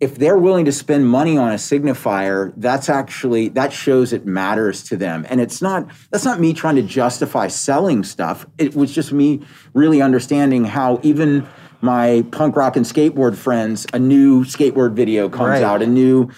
if 0.00 0.16
they're 0.16 0.38
willing 0.38 0.64
to 0.64 0.72
spend 0.72 1.08
money 1.08 1.36
on 1.36 1.50
a 1.50 1.56
signifier, 1.56 2.52
that's 2.56 2.88
actually 2.88 3.48
that 3.50 3.72
shows 3.72 4.12
it 4.12 4.26
matters 4.26 4.84
to 4.84 4.96
them. 4.96 5.26
And 5.28 5.40
it's 5.40 5.62
not 5.62 5.88
that's 6.10 6.24
not 6.24 6.40
me 6.40 6.52
trying 6.52 6.76
to 6.76 6.82
justify 6.82 7.48
selling 7.48 8.04
stuff. 8.04 8.46
It 8.58 8.74
was 8.76 8.92
just 8.92 9.12
me 9.12 9.40
really 9.74 10.02
understanding 10.02 10.64
how 10.64 11.00
even 11.02 11.46
my 11.80 12.24
punk 12.32 12.56
rock 12.56 12.76
and 12.76 12.84
skateboard 12.84 13.36
friends, 13.36 13.86
a 13.92 13.98
new 13.98 14.44
skateboard 14.44 14.94
video 14.94 15.28
comes 15.28 15.48
Right. 15.48 15.62
out, 15.62 15.80
a 15.80 15.86
new 15.86 16.28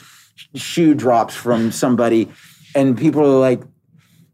shoe 0.54 0.94
drops 0.94 1.34
from 1.34 1.72
somebody, 1.72 2.30
and 2.74 2.96
people 2.96 3.22
are 3.22 3.38
like, 3.38 3.62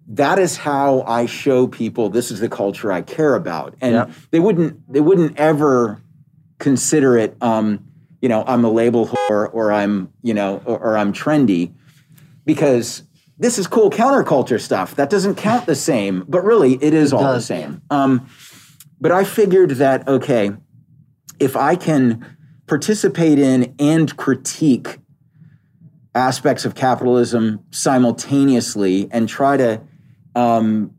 that 0.08 0.38
is 0.38 0.56
how 0.56 1.02
I 1.02 1.26
show 1.26 1.66
people 1.66 2.10
this 2.10 2.30
is 2.30 2.40
the 2.40 2.48
culture 2.48 2.92
I 2.92 3.02
care 3.02 3.34
about. 3.34 3.74
And 3.80 4.14
they 4.30 4.40
wouldn't 4.40 4.92
they 4.92 5.00
wouldn't 5.00 5.38
ever 5.38 6.00
consider 6.58 7.18
it 7.18 7.36
um, 7.42 7.86
you 8.20 8.28
know, 8.28 8.44
I'm 8.46 8.64
a 8.64 8.70
label 8.70 9.06
whore 9.06 9.52
or 9.52 9.72
I'm, 9.72 10.12
you 10.22 10.34
know, 10.34 10.62
or, 10.64 10.78
or 10.78 10.96
I'm 10.96 11.12
trendy 11.12 11.72
because 12.44 13.02
this 13.38 13.58
is 13.58 13.66
cool 13.66 13.90
counterculture 13.90 14.60
stuff. 14.60 14.96
That 14.96 15.10
doesn't 15.10 15.36
count 15.36 15.66
the 15.66 15.74
same, 15.74 16.24
but 16.26 16.42
really 16.42 16.74
it 16.82 16.94
is 16.94 17.12
all 17.12 17.32
the 17.32 17.40
same. 17.40 17.82
Um, 17.90 18.28
but 19.00 19.12
I 19.12 19.24
figured 19.24 19.70
that 19.72 20.08
okay, 20.08 20.50
if 21.38 21.56
I 21.56 21.76
can 21.76 22.36
participate 22.66 23.38
in 23.38 23.74
and 23.78 24.16
critique 24.16 24.98
aspects 26.16 26.64
of 26.64 26.74
capitalism 26.74 27.60
simultaneously 27.70 29.08
and 29.12 29.28
try 29.28 29.56
to 29.56 29.80
um, 30.34 30.94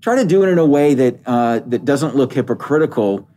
try 0.00 0.16
to 0.16 0.24
do 0.24 0.42
it 0.42 0.48
in 0.48 0.58
a 0.58 0.64
way 0.64 0.94
that 0.94 1.20
uh, 1.26 1.58
that 1.66 1.84
doesn't 1.84 2.16
look 2.16 2.32
hypocritical 2.32 3.28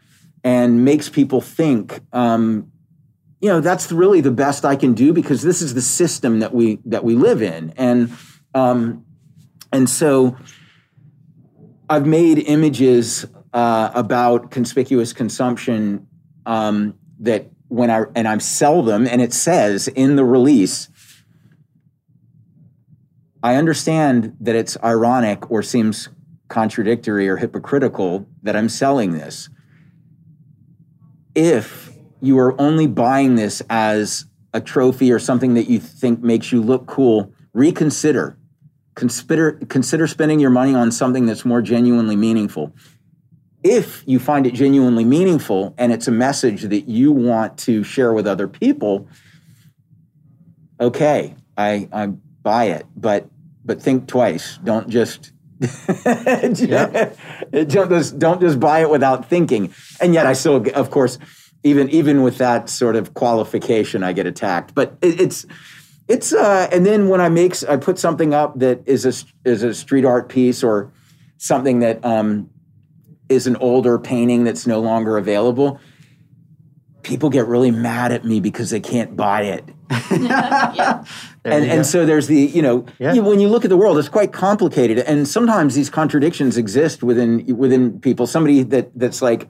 and 0.43 0.85
makes 0.85 1.09
people 1.09 1.41
think. 1.41 2.01
Um, 2.13 2.71
you 3.41 3.49
know, 3.49 3.59
that's 3.59 3.91
really 3.91 4.21
the 4.21 4.31
best 4.31 4.63
I 4.63 4.75
can 4.75 4.93
do 4.93 5.11
because 5.11 5.41
this 5.41 5.61
is 5.61 5.73
the 5.73 5.81
system 5.81 6.39
that 6.39 6.53
we 6.53 6.79
that 6.85 7.03
we 7.03 7.15
live 7.15 7.41
in, 7.41 7.73
and 7.75 8.11
um, 8.53 9.05
and 9.71 9.89
so 9.89 10.37
I've 11.89 12.05
made 12.05 12.39
images 12.39 13.25
uh, 13.53 13.91
about 13.93 14.51
conspicuous 14.51 15.11
consumption 15.13 16.07
um, 16.45 16.97
that 17.19 17.49
when 17.67 17.89
I 17.89 18.03
and 18.15 18.27
I 18.27 18.37
sell 18.37 18.81
them, 18.81 19.07
and 19.07 19.21
it 19.21 19.33
says 19.33 19.87
in 19.89 20.15
the 20.15 20.23
release. 20.25 20.89
I 23.43 23.55
understand 23.55 24.37
that 24.39 24.55
it's 24.55 24.77
ironic 24.81 25.51
or 25.51 25.61
seems 25.61 26.07
contradictory 26.47 27.27
or 27.27 27.35
hypocritical 27.35 28.25
that 28.41 28.55
I'm 28.55 28.69
selling 28.69 29.11
this. 29.11 29.49
If 31.35 31.91
you 32.21 32.39
are 32.39 32.59
only 32.59 32.87
buying 32.87 33.35
this 33.35 33.61
as 33.69 34.25
a 34.53 34.61
trophy 34.61 35.11
or 35.11 35.19
something 35.19 35.55
that 35.55 35.69
you 35.69 35.79
think 35.79 36.21
makes 36.21 36.53
you 36.53 36.61
look 36.61 36.85
cool, 36.85 37.33
reconsider. 37.51 38.37
Consider 38.95 39.53
consider 39.67 40.07
spending 40.07 40.39
your 40.39 40.51
money 40.51 40.73
on 40.73 40.91
something 40.91 41.25
that's 41.25 41.43
more 41.43 41.61
genuinely 41.61 42.15
meaningful. 42.15 42.71
If 43.63 44.03
you 44.05 44.19
find 44.19 44.45
it 44.45 44.53
genuinely 44.53 45.03
meaningful 45.03 45.73
and 45.77 45.91
it's 45.91 46.07
a 46.07 46.11
message 46.11 46.61
that 46.63 46.87
you 46.87 47.11
want 47.11 47.57
to 47.59 47.83
share 47.83 48.13
with 48.13 48.27
other 48.27 48.47
people, 48.47 49.07
okay, 50.79 51.35
I, 51.57 51.89
I 51.91 52.07
buy 52.43 52.65
it, 52.65 52.85
but 52.95 53.27
but 53.65 53.81
think 53.81 54.07
twice. 54.07 54.59
Don't 54.63 54.89
just 54.89 55.31
don't 56.03 56.55
just 57.89 58.19
don't 58.19 58.41
just 58.41 58.59
buy 58.59 58.81
it 58.81 58.89
without 58.89 59.29
thinking. 59.29 59.73
And 60.01 60.13
yet, 60.13 60.25
I 60.25 60.33
still, 60.33 60.65
of 60.75 60.89
course, 60.89 61.17
even 61.63 61.89
even 61.89 62.23
with 62.23 62.37
that 62.39 62.69
sort 62.69 62.95
of 62.95 63.13
qualification, 63.13 64.03
I 64.03 64.13
get 64.13 64.25
attacked. 64.25 64.75
But 64.75 64.97
it, 65.01 65.21
it's 65.21 65.45
it's 66.07 66.33
uh, 66.33 66.67
and 66.71 66.85
then 66.85 67.07
when 67.07 67.21
I 67.21 67.29
make 67.29 67.55
I 67.67 67.77
put 67.77 67.97
something 67.97 68.33
up 68.33 68.59
that 68.59 68.81
is 68.85 69.05
a 69.05 69.49
is 69.49 69.63
a 69.63 69.73
street 69.73 70.05
art 70.05 70.29
piece 70.29 70.63
or 70.63 70.91
something 71.37 71.79
that 71.79 72.03
um, 72.03 72.49
is 73.29 73.47
an 73.47 73.55
older 73.57 73.99
painting 73.99 74.43
that's 74.43 74.67
no 74.67 74.79
longer 74.79 75.17
available. 75.17 75.79
People 77.03 77.29
get 77.29 77.47
really 77.47 77.71
mad 77.71 78.13
at 78.13 78.23
me 78.23 78.39
because 78.39 78.69
they 78.69 78.79
can't 78.79 79.17
buy 79.17 79.41
it 79.43 79.69
yeah. 80.11 81.03
And, 81.45 81.65
and 81.65 81.85
so 81.85 82.05
there's 82.05 82.27
the 82.27 82.35
you 82.37 82.61
know 82.61 82.85
Yeah. 82.99 83.13
you- 83.13 83.23
when 83.23 83.39
you 83.39 83.49
look 83.49 83.65
at 83.65 83.69
the 83.69 83.77
world 83.77 83.97
it's 83.97 84.09
quite 84.09 84.31
complicated. 84.31 84.99
And 84.99 85.27
sometimes 85.27 85.75
these 85.75 85.89
contradictions 85.89 86.57
exist 86.57 87.03
within 87.03 87.45
within 87.57 87.99
people. 87.99 88.27
Somebody 88.27 88.63
that 88.63 88.91
that's 88.97 89.21
like 89.21 89.49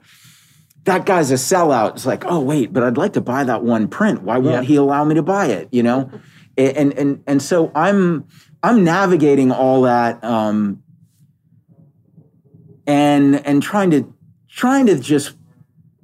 that 0.84 1.06
guy's 1.06 1.30
a 1.30 1.34
sellout. 1.34 1.92
It's 1.92 2.06
like 2.06 2.24
oh 2.26 2.40
wait 2.40 2.72
but 2.72 2.82
i'd 2.82 2.96
like 2.96 3.12
to 3.14 3.20
buy 3.20 3.44
that 3.44 3.62
one 3.62 3.88
print. 3.88 4.22
Why 4.22 4.38
won't 4.38 4.62
Yeah. 4.64 4.68
he 4.68 4.76
allow 4.76 5.04
me 5.04 5.14
to 5.14 5.22
buy 5.22 5.46
it? 5.46 5.68
You 5.72 5.82
know? 5.82 6.10
And 6.56 6.92
and 6.98 7.22
and 7.26 7.42
so 7.42 7.70
i'm 7.74 8.26
i'm 8.62 8.84
navigating 8.84 9.50
all 9.50 9.82
that 9.82 10.22
um 10.22 10.82
and 12.86 13.44
and 13.46 13.62
trying 13.62 13.90
to 13.90 14.12
trying 14.48 14.86
to 14.86 14.98
just 14.98 15.34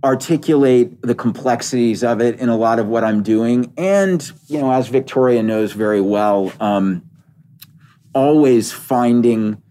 articulate 0.02 1.02
the 1.02 1.14
complexities 1.14 2.02
of 2.02 2.20
it 2.20 2.38
in 2.40 2.48
a 2.48 2.56
lot 2.56 2.78
of 2.78 2.86
what 2.86 3.04
I'm 3.04 3.22
doing. 3.22 3.72
And, 3.76 4.30
you 4.46 4.58
know, 4.58 4.72
as 4.72 4.88
Victoria 4.88 5.42
knows 5.42 5.72
very 5.72 6.00
well, 6.00 6.52
um, 6.60 7.02
always 8.14 8.72
finding 8.72 9.62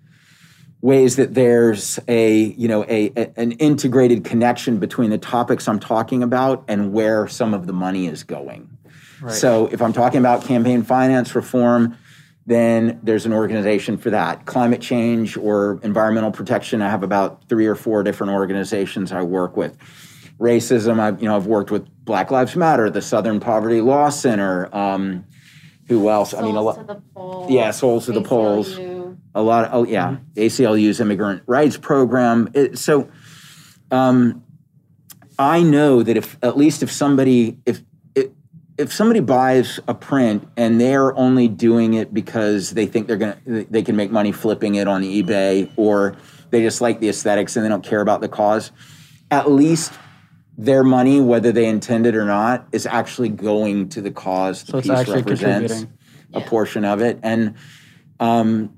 ways 0.82 1.18
that 1.18 1.34
there's 1.34 2.00
a, 2.08 2.36
you 2.36 2.68
know, 2.68 2.84
a, 2.86 3.12
a- 3.18 3.34
an 3.38 3.52
integrated 3.54 4.24
connection 4.24 4.78
between 4.80 5.10
the 5.10 5.18
topics 5.18 5.68
I'm 5.68 5.80
talking 5.80 6.24
about 6.24 6.64
and 6.68 6.94
where 6.94 7.28
some 7.28 7.54
of 7.54 7.68
the 7.68 7.74
money 7.74 8.08
is 8.08 8.24
going. 8.24 8.70
So 9.34 9.68
if 9.72 9.82
I'm 9.82 9.92
talking 9.92 10.20
about 10.20 10.44
campaign 10.46 10.84
finance 10.84 11.36
reform, 11.36 11.98
then 12.46 13.00
there's 13.04 13.26
an 13.26 13.34
organization 13.34 13.98
for 13.98 14.10
that. 14.12 14.46
Climate 14.46 14.80
change 14.80 15.36
or 15.36 15.80
environmental 15.84 16.32
protection, 16.32 16.82
I 16.82 16.90
have 16.90 17.04
about 17.04 17.44
three 17.50 17.68
or 17.68 17.76
four 17.76 18.02
different 18.02 18.32
organizations 18.34 19.12
I 19.12 19.22
work 19.24 19.58
with. 19.58 19.76
Racism, 20.40 21.00
I've 21.00 21.22
you 21.22 21.28
know 21.28 21.36
I've 21.36 21.48
worked 21.48 21.70
with 21.70 21.88
Black 22.06 22.32
Lives 22.32 22.56
Matter, 22.56 22.90
the 22.90 23.02
Southern 23.02 23.40
Poverty 23.40 23.82
Law 23.82 24.10
Center. 24.10 24.74
Um, 24.76 25.26
who 25.90 26.10
else? 26.10 26.34
I 26.34 26.42
mean, 26.42 26.56
a 26.56 26.62
lot. 26.62 26.78
to 26.78 26.84
the 26.84 27.02
polls. 27.14 27.52
Yeah, 27.52 27.72
Souls 27.72 28.06
to 28.06 28.14
the 28.14 28.22
Polls. 28.22 28.78
A 29.36 29.42
lot. 29.42 29.66
Of, 29.66 29.74
oh 29.74 29.84
yeah, 29.84 30.18
ACLU's 30.36 31.02
immigrant 31.02 31.44
rights 31.46 31.78
program. 31.78 32.50
It, 32.54 32.78
so, 32.78 33.12
um, 33.92 34.44
I 35.38 35.62
know 35.62 36.04
that 36.04 36.16
if 36.16 36.38
at 36.42 36.58
least 36.58 36.84
if 36.84 36.92
somebody 36.92 37.58
if 37.66 37.82
if 38.16 38.28
if 38.78 38.94
somebody 38.94 39.20
buys 39.20 39.80
a 39.88 39.94
print 39.94 40.48
and 40.56 40.80
they're 40.80 41.14
only 41.18 41.48
doing 41.50 41.96
it 41.96 42.14
because 42.14 42.72
they 42.72 42.86
think 42.86 43.08
they're 43.08 43.18
gonna 43.18 43.40
they 43.46 43.82
can 43.82 43.96
make 43.98 44.10
money 44.10 44.32
flipping 44.32 44.76
it 44.76 44.88
on 44.88 45.02
eBay 45.02 45.70
or 45.76 46.16
they 46.50 46.62
just 46.62 46.82
like 46.82 47.00
the 47.00 47.10
aesthetics 47.10 47.56
and 47.56 47.66
they 47.66 47.70
don't 47.70 47.84
care 47.84 48.02
about 48.02 48.22
the 48.22 48.30
cause, 48.30 48.72
at 49.32 49.52
least 49.52 49.92
their 50.60 50.84
money, 50.84 51.22
whether 51.22 51.52
they 51.54 51.66
intend 51.66 52.06
it 52.06 52.16
or 52.16 52.26
not, 52.26 52.68
is 52.74 52.86
actually 52.86 53.30
going 53.30 53.88
to 53.90 54.02
the 54.02 54.12
cause 54.12 54.64
the 54.64 54.72
So 54.74 54.78
it's 54.80 54.88
piece 54.88 54.98
actually 55.00 55.16
represents 55.18 55.74
contributing. 55.74 55.98
a 56.34 56.42
portion 56.42 56.84
of 56.84 57.02
it. 57.02 57.18
And 57.24 57.56
um 58.20 58.74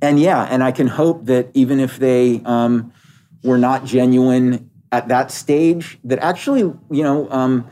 and 0.00 0.20
yeah 0.20 0.42
and 0.50 0.62
i 0.62 0.70
can 0.72 0.86
hope 0.86 1.26
that 1.26 1.48
even 1.54 1.80
if 1.80 1.98
they 1.98 2.40
um 2.44 2.92
were 3.42 3.58
not 3.58 3.84
genuine 3.84 4.70
at 4.92 5.08
that 5.08 5.30
stage 5.30 5.98
that 6.04 6.18
actually 6.20 6.60
you 6.60 7.02
know 7.02 7.28
um 7.30 7.66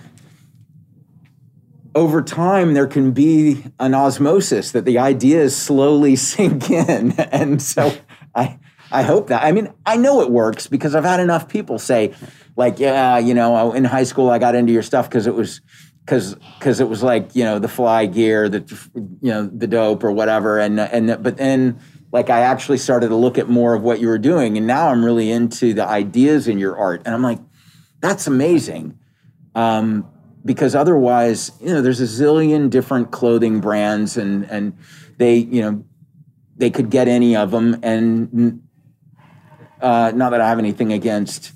over 1.95 2.23
time 2.23 2.75
there 2.75 2.87
can 2.87 3.12
be 3.12 3.64
an 3.79 3.95
osmosis 3.95 4.73
that 4.73 4.85
the 4.85 4.99
ideas 4.99 5.57
slowly 5.57 6.16
sink 6.31 6.71
in. 6.71 7.12
And 7.33 7.61
so 7.62 7.93
i 8.35 8.59
i 8.93 9.03
hope 9.03 9.29
that 9.29 9.45
i 9.45 9.53
mean 9.53 9.73
i 9.87 9.97
know 9.97 10.21
it 10.21 10.31
works 10.31 10.66
because 10.66 10.95
i've 10.97 11.05
had 11.05 11.21
enough 11.21 11.49
people 11.49 11.79
say 11.79 12.12
like 12.61 12.79
yeah 12.79 13.18
you 13.18 13.35
know 13.35 13.73
in 13.73 13.85
high 13.85 14.05
school 14.05 14.31
i 14.31 14.38
got 14.38 14.55
into 14.55 14.73
your 14.73 14.83
stuff 14.83 15.09
because 15.09 15.27
it 15.27 15.35
was 15.35 15.61
because 16.05 16.35
because 16.35 16.81
it 16.81 16.88
was 16.88 17.03
like 17.03 17.35
you 17.35 17.44
know 17.44 17.59
the 17.59 17.68
fly 17.68 18.07
gear 18.07 18.49
the 18.49 18.61
you 18.94 19.31
know 19.31 19.46
the 19.46 19.66
dope 19.66 20.03
or 20.03 20.12
whatever. 20.12 20.59
And 20.59 20.81
and 20.81 21.23
but 21.23 21.37
then 21.37 21.81
like 22.12 22.31
i 22.31 22.40
actually 22.40 22.79
started 22.79 23.09
to 23.09 23.14
look 23.14 23.38
at 23.38 23.49
more 23.49 23.75
of 23.75 23.83
what 23.83 24.01
you 24.01 24.09
were 24.09 24.18
doing. 24.18 24.57
And 24.57 24.66
now 24.66 24.88
i'm 24.88 25.05
really 25.05 25.31
into 25.31 25.73
the 25.73 25.87
ideas 25.87 26.49
in 26.49 26.59
your 26.59 26.77
art. 26.77 27.03
And 27.05 27.14
i'm 27.14 27.23
like 27.23 27.38
that's 28.01 28.27
amazing. 28.27 28.99
Um, 29.55 30.11
because 30.44 30.75
otherwise, 30.75 31.53
you 31.61 31.66
know, 31.66 31.83
there's 31.83 32.01
a 32.01 32.05
zillion 32.05 32.70
different 32.70 33.11
clothing 33.11 33.61
brands, 33.61 34.16
and 34.16 34.44
and 34.51 34.79
they, 35.18 35.37
you 35.37 35.61
know, 35.61 35.85
they 36.57 36.70
could 36.70 36.88
get 36.88 37.09
any 37.09 37.37
of 37.37 37.51
them, 37.51 37.79
and 37.83 38.62
uh, 39.83 40.12
not 40.14 40.31
that 40.31 40.40
I 40.40 40.49
have 40.49 40.59
anything 40.59 40.94
against 40.94 41.53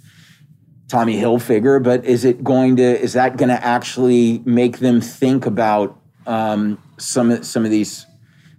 Tommy 0.89 1.17
Hilfiger, 1.17 1.83
but 1.83 2.05
is 2.05 2.25
it 2.25 2.45
going 2.45 2.77
to 2.77 2.83
is 3.01 3.15
that 3.15 3.37
going 3.37 3.49
to 3.49 3.65
actually 3.65 4.43
make 4.45 4.79
them 4.79 5.01
think 5.01 5.47
about 5.47 5.99
um, 6.27 6.79
some 6.99 7.43
some 7.43 7.65
of 7.65 7.71
these 7.71 8.07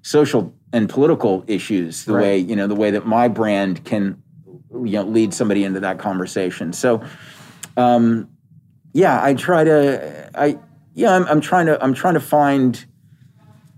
social 0.01 0.53
and 0.73 0.89
political 0.89 1.43
issues 1.47 2.05
the 2.05 2.13
Right. 2.13 2.21
way 2.21 2.37
you 2.39 2.55
know 2.55 2.67
the 2.67 2.75
way 2.75 2.91
that 2.91 3.05
my 3.05 3.27
brand 3.27 3.83
can 3.85 4.21
you 4.71 4.91
know 4.93 5.03
lead 5.03 5.33
somebody 5.33 5.63
into 5.63 5.79
that 5.81 5.99
conversation. 5.99 6.73
So 6.73 7.03
um, 7.77 8.29
yeah, 8.93 9.23
I 9.23 9.33
try 9.35 9.63
to 9.63 10.29
I 10.39 10.57
yeah, 10.93 11.15
I'm, 11.15 11.25
I'm 11.27 11.41
trying 11.41 11.67
to 11.67 11.81
I'm 11.83 11.93
trying 11.93 12.13
to 12.15 12.19
find 12.19 12.83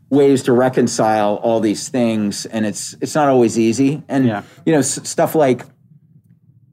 ways 0.10 0.44
to 0.44 0.54
reconcile 0.54 1.36
all 1.36 1.60
these 1.60 1.90
things, 1.90 2.46
and 2.46 2.66
it's 2.66 2.96
it's 3.02 3.14
not 3.16 3.28
always 3.28 3.60
easy. 3.60 4.04
And 4.08 4.26
Yeah. 4.26 4.44
you 4.66 4.72
know, 4.74 4.80
s- 4.80 5.08
stuff 5.08 5.36
like 5.36 5.66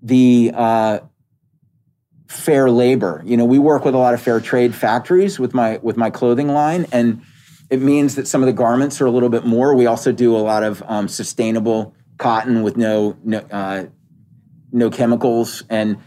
the 0.02 0.52
uh, 0.54 0.98
fair 2.26 2.70
labor. 2.70 3.22
You 3.24 3.36
know, 3.36 3.44
we 3.44 3.58
work 3.58 3.84
with 3.84 3.94
a 3.94 3.98
lot 3.98 4.14
of 4.14 4.20
fair 4.20 4.40
trade 4.40 4.74
factories 4.74 5.38
with 5.38 5.54
my 5.54 5.78
with 5.82 5.96
my 5.96 6.10
clothing 6.10 6.48
line, 6.48 6.86
and 6.92 7.22
it 7.70 7.80
means 7.80 8.14
that 8.16 8.26
some 8.26 8.42
of 8.42 8.46
the 8.46 8.52
garments 8.52 9.00
are 9.00 9.06
a 9.06 9.10
little 9.10 9.28
bit 9.28 9.44
more. 9.44 9.74
We 9.74 9.86
also 9.86 10.12
do 10.12 10.36
a 10.36 10.38
lot 10.38 10.62
of 10.62 10.82
um, 10.86 11.08
sustainable 11.08 11.94
cotton 12.18 12.62
with 12.62 12.76
no 12.76 13.16
no 13.24 13.38
uh, 13.38 13.86
no 14.72 14.90
chemicals, 14.90 15.62
and 15.68 15.98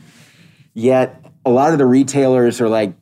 yet 0.74 1.24
a 1.46 1.50
lot 1.50 1.72
of 1.72 1.78
the 1.78 1.86
retailers 1.86 2.60
are 2.60 2.70
like, 2.70 2.94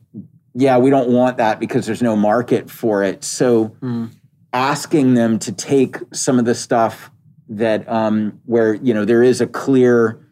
yeah, 0.54 0.78
we 0.78 0.90
don't 0.90 1.10
want 1.10 1.38
that 1.38 1.58
because 1.58 1.86
there's 1.86 2.02
no 2.02 2.16
market 2.16 2.70
for 2.70 3.02
it. 3.02 3.24
So 3.24 3.76
asking 4.52 5.14
them 5.14 5.38
to 5.40 5.52
take 5.52 5.96
some 6.12 6.38
of 6.38 6.44
the 6.44 6.54
stuff 6.54 7.10
that 7.48 7.88
um, 7.88 8.40
where 8.46 8.74
you 8.74 8.94
know 8.94 9.04
there 9.04 9.22
is 9.22 9.40
a 9.40 9.46
clear 9.46 10.25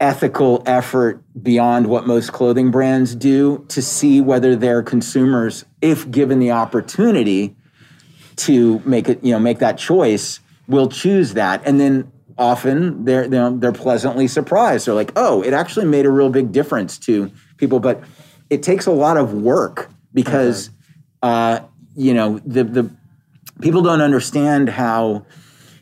ethical 0.00 0.62
effort 0.64 1.22
beyond 1.42 1.86
what 1.86 2.06
most 2.06 2.32
clothing 2.32 2.70
brands 2.70 3.14
do 3.14 3.64
to 3.68 3.82
see 3.82 4.20
whether 4.20 4.54
their 4.54 4.82
consumers 4.82 5.64
if 5.82 6.08
given 6.10 6.38
the 6.38 6.52
opportunity 6.52 7.56
to 8.36 8.80
make 8.84 9.08
it 9.08 9.22
you 9.24 9.32
know 9.32 9.40
make 9.40 9.58
that 9.58 9.76
choice 9.76 10.40
will 10.68 10.88
choose 10.88 11.34
that. 11.34 11.62
And 11.64 11.80
then 11.80 12.12
often 12.36 13.04
they're 13.04 13.26
they're, 13.26 13.50
they're 13.50 13.72
pleasantly 13.72 14.28
surprised. 14.28 14.86
They're 14.86 14.94
like 14.94 15.12
oh 15.16 15.42
it 15.42 15.52
actually 15.52 15.86
made 15.86 16.06
a 16.06 16.10
real 16.10 16.30
big 16.30 16.52
difference 16.52 16.98
to 17.00 17.32
people. 17.56 17.80
But 17.80 18.02
it 18.50 18.62
takes 18.62 18.86
a 18.86 18.92
lot 18.92 19.16
of 19.16 19.34
work 19.34 19.90
because 20.14 20.70
uh, 21.22 21.60
you 21.96 22.14
know 22.14 22.38
the 22.46 22.62
the 22.64 22.90
people 23.60 23.82
don't 23.82 24.00
understand 24.00 24.68
how 24.68 25.26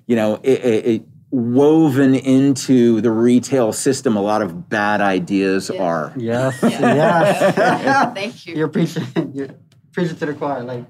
you 0.07 0.17
know 0.17 0.41
it, 0.43 0.65
it, 0.65 0.87
it 0.87 1.03
woven 1.31 2.15
into 2.15 3.01
the 3.01 3.11
retail 3.11 3.73
system 3.73 4.17
a 4.17 4.23
lot 4.23 4.43
of 4.43 4.69
bad 4.69 5.01
ideas 5.01 5.71
are 5.71 6.12
Yes, 6.17 6.59
yes. 6.62 8.15
Thank 8.15 8.47
you. 8.47 8.55
you're 8.57 8.69
preaching, 8.69 9.05
you're 9.35 9.51
preaching 9.93 10.17
to 10.17 10.27
the 10.27 10.35
choir. 10.35 10.62
Like, 10.62 10.85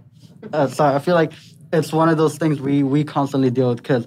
uh, 0.52 0.66
so 0.68 0.84
I 0.84 0.98
feel 0.98 1.14
like 1.14 1.32
it's 1.72 1.92
one 1.92 2.08
of 2.08 2.16
those 2.16 2.36
things 2.36 2.60
we 2.60 2.82
we 2.82 3.02
constantly 3.04 3.50
deal 3.50 3.70
with 3.70 3.78
because, 3.82 4.06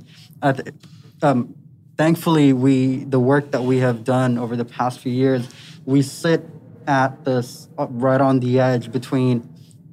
um, 1.22 1.56
thankfully, 1.98 2.54
we 2.54 3.04
the 3.06 3.20
work 3.20 3.52
that 3.52 3.64
we 3.64 3.80
have 3.80 4.04
done 4.04 4.38
over 4.38 4.56
the 4.56 4.66
past 4.66 5.00
few 5.00 5.12
years, 5.12 5.48
we 5.86 6.02
sit 6.02 6.46
at 6.88 7.26
this 7.26 7.68
uh, 7.78 7.88
right 7.90 8.22
on 8.22 8.40
the 8.40 8.60
edge 8.60 8.92
between 8.92 9.48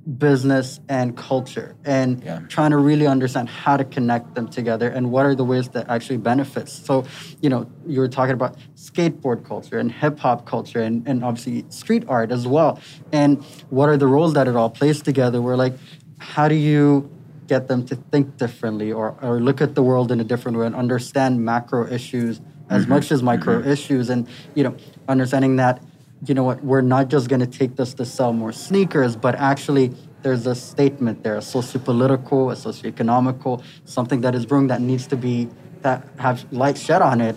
business 0.07 0.79
and 0.89 1.17
culture 1.17 1.75
and 1.85 2.23
Yeah. 2.23 2.39
trying 2.49 2.71
to 2.71 2.77
really 2.77 3.09
understand 3.09 3.49
how 3.49 3.77
to 3.77 3.85
connect 3.85 4.37
them 4.37 4.47
together 4.47 4.89
and 4.89 5.11
what 5.11 5.27
are 5.27 5.35
the 5.35 5.45
ways 5.45 5.69
that 5.71 5.89
actually 5.89 6.19
benefits. 6.19 6.73
So 6.73 7.05
you 7.41 7.51
know 7.51 7.67
you 7.87 7.99
were 7.99 8.09
talking 8.09 8.35
about 8.35 8.57
skateboard 8.77 9.45
culture 9.45 9.79
and 9.79 9.91
hip-hop 9.91 10.47
culture 10.47 10.81
and, 10.81 11.07
and 11.09 11.25
obviously 11.25 11.65
street 11.71 12.05
art 12.07 12.31
as 12.31 12.47
well. 12.47 12.79
And 13.13 13.43
what 13.69 13.89
are 13.89 13.97
the 13.97 14.07
roles 14.07 14.35
that 14.35 14.47
it 14.47 14.55
all 14.55 14.71
plays 14.71 15.03
together? 15.03 15.43
We're 15.43 15.57
like 15.57 15.75
how 16.19 16.47
do 16.47 16.55
you 16.55 17.11
get 17.49 17.69
them 17.69 17.85
to 17.87 17.97
think 17.97 18.37
differently 18.37 18.93
or, 18.93 19.17
or 19.23 19.41
look 19.41 19.61
at 19.61 19.75
the 19.75 19.83
world 19.83 20.11
in 20.13 20.21
a 20.21 20.25
different 20.25 20.57
way 20.57 20.67
and 20.67 20.75
understand 20.75 21.45
macro 21.45 21.87
issues 21.87 22.41
as 22.71 22.83
mm-hmm. 22.83 22.95
much 22.95 23.13
as 23.13 23.23
micro 23.25 23.61
mm-hmm. 23.61 23.71
issues? 23.71 24.09
And 24.09 24.29
you 24.55 24.63
know 24.63 24.77
understanding 25.09 25.57
that 25.57 25.83
you 26.25 26.35
know 26.35 26.45
what, 26.45 26.65
we're 26.65 26.81
not 26.81 27.09
just 27.09 27.29
going 27.29 27.41
to 27.41 27.47
take 27.47 27.77
this 27.77 27.95
to 27.95 28.05
sell 28.05 28.33
more 28.33 28.53
sneakers, 28.53 29.17
but 29.17 29.35
actually 29.35 29.93
there's 30.23 30.47
a 30.47 30.55
statement 30.55 31.23
there, 31.23 31.37
a 31.37 31.43
socio-political, 31.43 32.51
a 32.51 32.55
socioeconomical, 32.55 33.63
something 33.85 34.23
that 34.23 34.35
is 34.35 34.47
brewing 34.47 34.69
that 34.69 34.81
needs 34.81 35.07
to 35.09 35.17
be, 35.17 35.49
that 35.83 36.07
have 36.19 36.51
light 36.53 36.79
shed 36.79 37.03
on 37.03 37.21
it. 37.21 37.37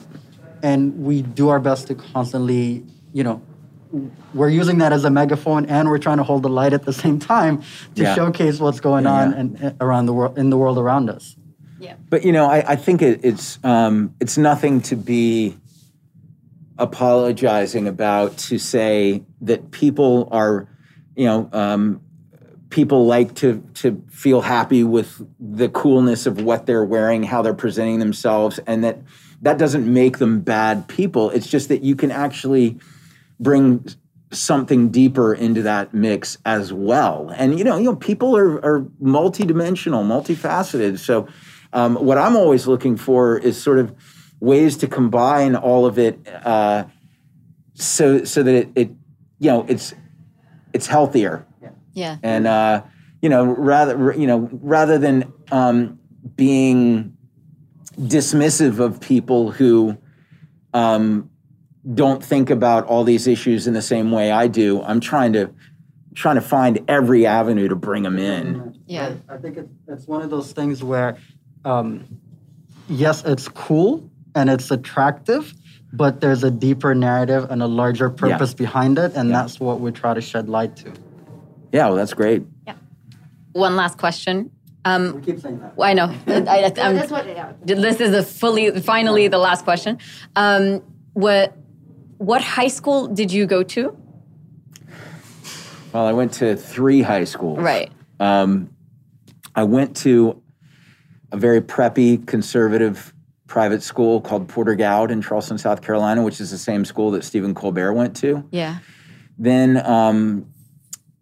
And 0.63 1.03
we 1.03 1.21
do 1.21 1.49
our 1.49 1.59
best 1.59 1.87
to 1.87 1.95
constantly, 1.95 2.83
you 3.13 3.23
know, 3.23 3.41
we're 4.33 4.49
using 4.49 4.77
that 4.79 4.93
as 4.93 5.03
a 5.03 5.09
megaphone 5.09 5.65
and 5.65 5.89
we're 5.89 5.97
trying 5.97 6.17
to 6.17 6.23
hold 6.23 6.43
the 6.43 6.49
light 6.49 6.73
at 6.73 6.83
the 6.83 6.93
same 6.93 7.19
time 7.19 7.61
to 7.95 8.03
Yeah. 8.03 8.15
showcase 8.15 8.59
what's 8.59 8.79
going 8.79 9.05
Yeah, 9.05 9.13
on 9.13 9.31
yeah. 9.31 9.37
and 9.39 9.59
and 9.61 9.75
around 9.81 10.05
the 10.05 10.13
world, 10.13 10.37
in 10.37 10.49
the 10.51 10.57
world 10.57 10.77
around 10.77 11.09
us. 11.09 11.35
Yeah. 11.79 11.95
But 12.09 12.23
you 12.23 12.31
know, 12.31 12.45
I, 12.45 12.63
I 12.73 12.75
think 12.75 13.01
it, 13.01 13.21
it's 13.23 13.57
um, 13.63 14.13
it's 14.19 14.37
nothing 14.37 14.81
to 14.81 14.95
be 14.95 15.57
apologizing 16.79 17.87
about 17.87 18.37
to 18.37 18.57
say 18.57 19.23
that 19.41 19.69
people 19.71 20.29
are, 20.31 20.67
you 21.15 21.25
know, 21.25 21.49
um, 21.53 22.01
people 22.69 23.05
like 23.05 23.35
to 23.35 23.61
to 23.75 24.03
feel 24.09 24.41
happy 24.41 24.83
with 24.83 25.21
the 25.39 25.69
coolness 25.69 26.25
of 26.25 26.41
what 26.41 26.65
they're 26.65 26.85
wearing, 26.85 27.23
how 27.23 27.41
they're 27.41 27.53
presenting 27.53 27.99
themselves, 27.99 28.59
and 28.65 28.83
that 28.83 28.99
that 29.41 29.57
doesn't 29.57 29.91
make 29.91 30.17
them 30.17 30.41
bad 30.41 30.87
people. 30.87 31.29
It's 31.29 31.47
just 31.47 31.69
that 31.69 31.83
you 31.83 31.95
can 31.95 32.11
actually 32.11 32.79
bring 33.39 33.85
something 34.31 34.89
deeper 34.89 35.33
into 35.33 35.63
that 35.63 35.93
mix 35.93 36.37
as 36.45 36.71
well. 36.71 37.33
And 37.35 37.57
you 37.57 37.65
know, 37.65 37.77
you 37.77 37.85
know, 37.85 37.95
people 37.95 38.37
are 38.37 38.63
are 38.63 38.81
multidimensional, 39.01 40.03
multifaceted. 40.05 40.99
So, 40.99 41.27
um, 41.73 41.95
what 41.95 42.17
I'm 42.17 42.35
always 42.35 42.67
looking 42.67 42.95
for 42.95 43.37
is 43.37 43.61
sort 43.61 43.79
of 43.79 43.93
ways 44.39 44.77
to 44.77 44.87
combine 44.87 45.55
all 45.55 45.85
of 45.85 45.97
it, 45.99 46.19
uh, 46.45 46.85
so 47.73 48.23
so 48.23 48.43
that 48.43 48.53
it, 48.55 48.69
it 48.75 48.89
you 49.39 49.49
know 49.51 49.65
it's 49.67 49.93
it's 50.73 50.87
healthier 50.87 51.45
Yeah. 51.93 52.17
and 52.23 52.47
uh, 52.47 52.83
you 53.21 53.29
know 53.29 53.45
rather 53.45 54.13
you 54.17 54.27
know 54.27 54.49
rather 54.51 54.97
than 54.97 55.31
um, 55.51 55.99
being 56.35 57.15
dismissive 57.97 58.79
of 58.79 58.99
people 59.01 59.51
who 59.51 59.97
um, 60.73 61.29
don't 61.93 62.23
think 62.23 62.49
about 62.49 62.85
all 62.85 63.03
these 63.03 63.27
issues 63.27 63.67
in 63.67 63.73
the 63.73 63.81
same 63.81 64.11
way 64.11 64.31
I 64.31 64.47
do, 64.47 64.81
I'm 64.83 64.99
trying 64.99 65.33
to 65.33 65.53
trying 66.15 66.35
to 66.35 66.41
find 66.41 66.79
every 66.87 67.25
avenue 67.25 67.67
to 67.69 67.75
bring 67.75 68.03
them 68.03 68.17
in. 68.19 68.77
Yeah. 68.87 69.13
I, 69.29 69.35
I 69.35 69.37
think 69.37 69.57
it's, 69.57 69.71
it's 69.87 70.07
one 70.07 70.21
of 70.21 70.29
those 70.29 70.51
things 70.51 70.83
where, 70.83 71.17
um, 71.63 72.05
yes, 72.89 73.23
it's 73.23 73.47
cool 73.47 74.08
and 74.35 74.49
it's 74.49 74.71
attractive, 74.71 75.53
but 75.93 76.21
there's 76.21 76.43
a 76.43 76.51
deeper 76.51 76.93
narrative 76.93 77.49
and 77.49 77.61
a 77.61 77.67
larger 77.67 78.09
purpose 78.09 78.53
behind 78.53 78.97
it, 78.97 79.15
and 79.15 79.29
Yeah. 79.29 79.41
that's 79.41 79.59
what 79.59 79.79
we 79.79 79.91
try 79.91 80.13
to 80.13 80.21
shed 80.21 80.49
light 80.49 80.75
to. 80.77 80.93
Yeah, 81.71 81.87
well, 81.87 81.95
that's 81.95 82.13
great. 82.13 82.43
Yeah. 82.67 82.75
One 83.53 83.75
last 83.75 83.97
question. 83.97 84.51
Um, 84.85 85.15
We 85.15 85.21
keep 85.21 85.39
saying 85.39 85.59
that. 85.59 85.73
I 85.81 85.93
know. 85.93 86.05
I, 86.27 86.63
I, 86.65 86.69
That's 86.69 87.11
what 87.11 87.27
it 87.27 87.37
is. 87.67 87.81
this 87.81 87.99
is 87.99 88.13
a 88.13 88.23
fully, 88.23 88.79
finally, 88.81 89.27
the 89.27 89.37
last 89.37 89.63
question. 89.65 89.97
Um, 90.35 90.81
what, 91.13 91.55
what 92.17 92.41
high 92.41 92.69
school 92.69 93.07
did 93.07 93.31
you 93.31 93.45
go 93.45 93.61
to? 93.63 93.95
Well, 95.93 96.05
I 96.05 96.13
went 96.13 96.33
to 96.33 96.55
three 96.55 97.01
high 97.01 97.23
schools. 97.23 97.59
Right. 97.59 97.91
Um, 98.19 98.69
I 99.55 99.63
went 99.63 99.95
to 99.97 100.41
a 101.31 101.37
very 101.37 101.61
preppy, 101.61 102.25
conservative 102.25 103.13
private 103.49 103.81
school 103.83 104.21
called 104.21 104.47
Porter-Gaud 104.47 105.09
in 105.11 105.21
Charleston, 105.21 105.57
South 105.57 105.81
Carolina, 105.81 106.21
which 106.23 106.39
is 106.39 106.51
the 106.51 106.57
same 106.57 106.85
school 106.85 107.09
that 107.11 107.23
Stephen 107.23 107.53
Colbert 107.55 107.93
went 107.93 108.15
to. 108.17 108.47
Yeah. 108.51 108.77
Then, 109.39 109.83
um, 109.85 110.45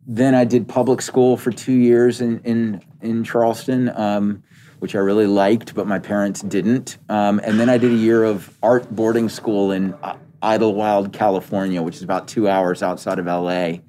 then 0.06 0.36
I 0.36 0.44
did 0.44 0.68
public 0.68 1.02
school 1.02 1.38
for 1.38 1.52
two 1.52 1.74
years 1.74 2.22
in 2.22 2.40
in 2.42 2.82
in 3.02 3.24
Charleston, 3.24 3.90
um, 3.96 4.44
which 4.80 4.94
I 4.96 5.00
really 5.00 5.28
liked, 5.28 5.74
but 5.74 5.88
my 5.88 6.00
parents 6.00 6.42
didn't. 6.42 6.98
Um, 7.10 7.40
and 7.44 7.60
then 7.60 7.70
I 7.70 7.78
did 7.78 7.92
a 7.92 7.96
year 7.96 8.24
of 8.24 8.56
art 8.62 8.94
boarding 8.94 9.30
school 9.30 9.72
in 9.72 9.94
uh, 10.04 10.18
Idyllwild, 10.42 11.14
California, 11.14 11.82
which 11.82 11.96
is 11.96 12.04
about 12.04 12.28
two 12.28 12.48
hours 12.48 12.84
outside 12.84 13.20
of 13.20 13.26
LA. 13.26 13.80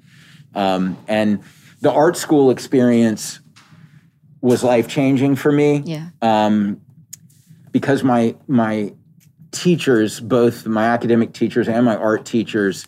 Um, 0.55 0.97
and 1.07 1.41
the 1.81 1.91
art 1.91 2.17
school 2.17 2.51
experience 2.51 3.39
was 4.41 4.63
life 4.63 4.87
changing 4.87 5.35
for 5.35 5.51
me 5.51 5.83
Yeah. 5.85 6.09
um, 6.21 6.81
because 7.71 8.03
my 8.03 8.35
my 8.47 8.93
teachers, 9.51 10.19
both 10.19 10.65
my 10.65 10.85
academic 10.85 11.33
teachers 11.33 11.67
and 11.67 11.85
my 11.85 11.95
art 11.95 12.25
teachers, 12.25 12.87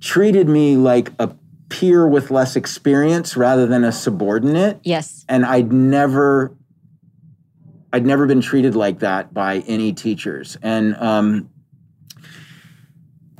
treated 0.00 0.48
me 0.48 0.76
like 0.76 1.12
a 1.18 1.34
peer 1.68 2.06
with 2.06 2.30
less 2.30 2.56
experience 2.56 3.36
rather 3.36 3.66
than 3.66 3.84
a 3.84 3.92
subordinate. 3.92 4.80
Yes. 4.82 5.24
And 5.28 5.46
I'd 5.46 5.72
never, 5.72 6.52
I'd 7.92 8.04
never 8.04 8.26
been 8.26 8.40
treated 8.40 8.74
like 8.74 8.98
that 9.00 9.32
by 9.32 9.58
any 9.68 9.92
teachers. 9.92 10.58
And 10.62 10.96
um, 10.96 11.48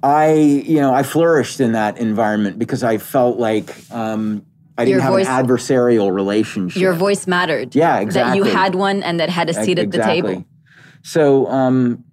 I, 0.02 0.34
you 0.34 0.76
know, 0.76 0.94
I 0.94 1.02
flourished 1.02 1.60
in 1.60 1.72
that 1.72 1.98
environment 1.98 2.58
because 2.58 2.84
I 2.84 2.98
felt 2.98 3.38
like 3.38 3.74
um, 3.90 4.46
I 4.78 4.84
didn't 4.84 4.92
Your 4.94 5.00
have 5.02 5.12
voice- 5.12 5.26
an 5.28 5.46
adversarial 5.46 6.12
relationship. 6.12 6.80
Your 6.80 6.92
voice 6.94 7.26
mattered. 7.26 7.74
Yeah, 7.74 7.98
exactly. 8.00 8.40
That 8.40 8.46
you 8.48 8.54
had 8.56 8.74
one 8.74 9.02
and 9.02 9.20
that 9.20 9.28
had 9.28 9.50
a 9.50 9.54
seat 9.54 9.78
at 9.78 9.90
the 9.90 9.98
Exactly. 9.98 10.22
table. 10.22 10.44
So, 11.02 11.46
um, 11.48 12.04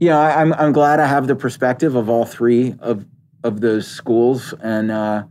you 0.00 0.08
know, 0.08 0.18
I, 0.18 0.40
I'm 0.40 0.52
I'm 0.54 0.72
glad 0.72 1.00
I 1.00 1.06
have 1.06 1.26
the 1.26 1.36
perspective 1.36 1.94
of 1.96 2.08
all 2.08 2.24
three 2.24 2.74
of 2.80 3.04
of 3.42 3.60
those 3.60 3.86
schools, 3.86 4.54
and 4.60 4.90
uh, 4.90 5.24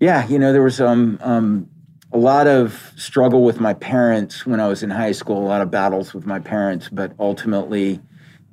yeah, 0.00 0.26
you 0.28 0.38
know, 0.38 0.52
there 0.52 0.62
was 0.62 0.80
um, 0.80 1.18
um, 1.22 1.68
a 2.12 2.18
lot 2.18 2.46
of 2.46 2.92
struggle 2.96 3.42
with 3.44 3.60
my 3.60 3.74
parents 3.74 4.44
when 4.46 4.60
I 4.60 4.68
was 4.68 4.82
in 4.82 4.90
high 4.90 5.12
school, 5.12 5.38
a 5.44 5.48
lot 5.48 5.60
of 5.62 5.70
battles 5.70 6.12
with 6.14 6.26
my 6.26 6.38
parents, 6.40 6.88
but 6.90 7.12
ultimately 7.18 8.00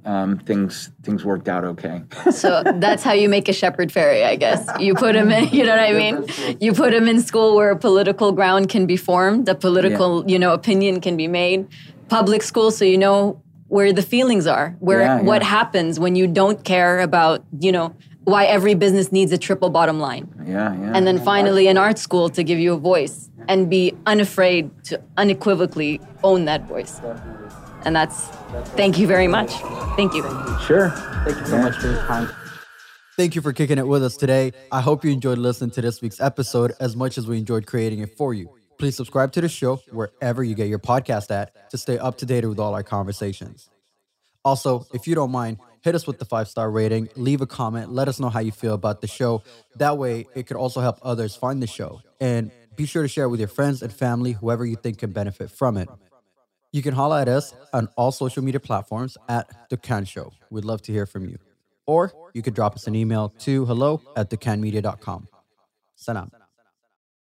um, 0.05 0.37
things 0.39 0.91
things 1.03 1.25
worked 1.25 1.47
out 1.47 1.63
okay. 1.63 2.01
So 2.31 2.63
that's 2.63 3.03
how 3.03 3.13
you 3.13 3.29
make 3.29 3.49
a 3.49 3.53
Shepard 3.53 3.89
Fairey, 3.89 4.25
I 4.25 4.35
guess. 4.35 4.67
You 4.79 4.93
put 4.95 5.15
him 5.15 5.29
in, 5.31 5.49
you 5.51 5.63
know 5.65 5.75
what 5.75 5.79
I 5.79 5.93
mean? 5.93 6.25
You 6.59 6.73
put 6.73 6.93
him 6.93 7.07
in 7.07 7.21
school 7.21 7.55
where 7.55 7.71
a 7.71 7.77
political 7.77 8.31
ground 8.31 8.69
can 8.69 8.85
be 8.85 8.97
formed, 8.97 9.47
a 9.49 9.55
political, 9.55 10.29
you 10.29 10.39
know, 10.39 10.53
opinion 10.53 11.01
can 11.01 11.17
be 11.17 11.27
made. 11.27 11.67
Public 12.07 12.41
school, 12.41 12.71
so 12.71 12.85
you 12.85 12.97
know 12.97 13.41
where 13.67 13.93
the 13.93 14.01
feelings 14.01 14.47
are, 14.47 14.75
where 14.79 15.01
Yeah, 15.01 15.21
what 15.21 15.41
yeah. 15.43 15.47
happens 15.47 15.99
when 15.99 16.15
you 16.15 16.25
don't 16.25 16.63
care 16.63 16.99
about, 17.01 17.43
you 17.59 17.71
know, 17.71 17.93
why 18.23 18.45
every 18.45 18.73
business 18.73 19.11
needs 19.11 19.31
a 19.31 19.37
triple 19.37 19.69
bottom 19.69 19.99
line. 19.99 20.27
yeah, 20.45 20.73
yeah. 20.73 20.91
And 20.95 21.05
then 21.05 21.19
finally 21.19 21.67
an 21.67 21.77
art 21.77 21.97
school 21.99 22.29
to 22.29 22.43
give 22.43 22.57
you 22.59 22.73
a 22.73 22.77
voice 22.77 23.29
and 23.47 23.69
be 23.69 23.93
unafraid 24.05 24.69
to 24.85 24.99
unequivocally 25.17 25.99
own 26.23 26.45
that 26.45 26.67
voice. 26.67 26.99
And 27.85 27.95
that's 27.95 28.27
thank 28.75 28.97
you 28.97 29.07
very 29.07 29.27
much. 29.27 29.51
Thank 29.95 30.13
you. 30.13 30.23
sure. 30.65 30.89
Thank 31.25 31.39
you 31.39 31.45
so 31.45 31.57
much 31.57 31.75
for 31.75 31.87
your 31.87 32.01
time. 32.05 32.29
Thank 33.17 33.35
you 33.35 33.41
for 33.41 33.51
kicking 33.51 33.77
it 33.77 33.87
with 33.87 34.01
us 34.03 34.15
today. 34.15 34.53
I 34.71 34.79
hope 34.79 35.03
you 35.03 35.11
enjoyed 35.11 35.37
listening 35.37 35.71
to 35.71 35.81
this 35.81 36.01
week's 36.01 36.21
episode 36.21 36.71
as 36.79 36.95
much 36.95 37.17
as 37.17 37.27
we 37.27 37.37
enjoyed 37.37 37.65
creating 37.65 37.99
it 37.99 38.15
for 38.15 38.33
you. 38.33 38.49
Please 38.77 38.95
subscribe 38.95 39.33
to 39.33 39.41
the 39.41 39.49
show 39.49 39.81
wherever 39.91 40.41
you 40.41 40.55
get 40.55 40.69
your 40.69 40.79
podcast 40.79 41.29
at 41.29 41.69
to 41.71 41.77
stay 41.77 41.97
up 41.97 42.17
to 42.19 42.25
date 42.25 42.45
with 42.45 42.59
all 42.59 42.73
our 42.73 42.83
conversations. 42.83 43.69
Also, 44.45 44.87
if 44.93 45.05
you 45.05 45.15
don't 45.15 45.31
mind, 45.31 45.57
hit 45.81 45.95
us 45.95 46.07
with 46.07 46.17
the 46.17 46.23
five 46.23 46.47
star 46.47 46.71
rating, 46.71 47.09
leave 47.17 47.41
a 47.41 47.45
comment, 47.45 47.91
let 47.91 48.07
us 48.07 48.21
know 48.21 48.29
how 48.29 48.39
you 48.39 48.53
feel 48.53 48.73
about 48.73 49.01
the 49.01 49.07
show. 49.07 49.43
That 49.75 49.97
way, 49.97 50.27
it 50.33 50.47
could 50.47 50.55
also 50.55 50.79
help 50.79 50.97
others 51.01 51.35
find 51.35 51.61
the 51.61 51.67
show. 51.67 52.01
And 52.21 52.51
be 52.77 52.85
sure 52.85 53.01
to 53.01 53.09
share 53.09 53.25
it 53.25 53.29
with 53.29 53.41
your 53.41 53.49
friends 53.49 53.81
and 53.81 53.91
family, 53.91 54.31
whoever 54.31 54.65
you 54.65 54.77
think 54.77 54.99
can 54.99 55.11
benefit 55.11 55.51
from 55.51 55.75
it. 55.75 55.89
You 56.71 56.81
can 56.83 56.93
holla 56.93 57.21
at 57.21 57.27
us 57.27 57.53
on 57.73 57.89
all 57.95 58.11
social 58.11 58.43
media 58.43 58.59
platforms 58.59 59.17
at 59.27 59.69
Dukkan 59.69 60.07
Show. 60.07 60.31
We'd 60.51 60.65
love 60.65 60.81
to 60.83 60.91
hear 60.91 61.05
from 61.05 61.25
you. 61.25 61.37
Or 61.87 62.13
you 62.33 62.43
could 62.43 62.53
drop 62.53 62.75
us 62.75 62.85
an 62.85 62.95
email 62.95 63.29
to 63.39 63.65
hello 63.65 64.01
at 64.15 64.29
dukkanmedia.com. 64.29 65.27
Salam. 65.95 66.31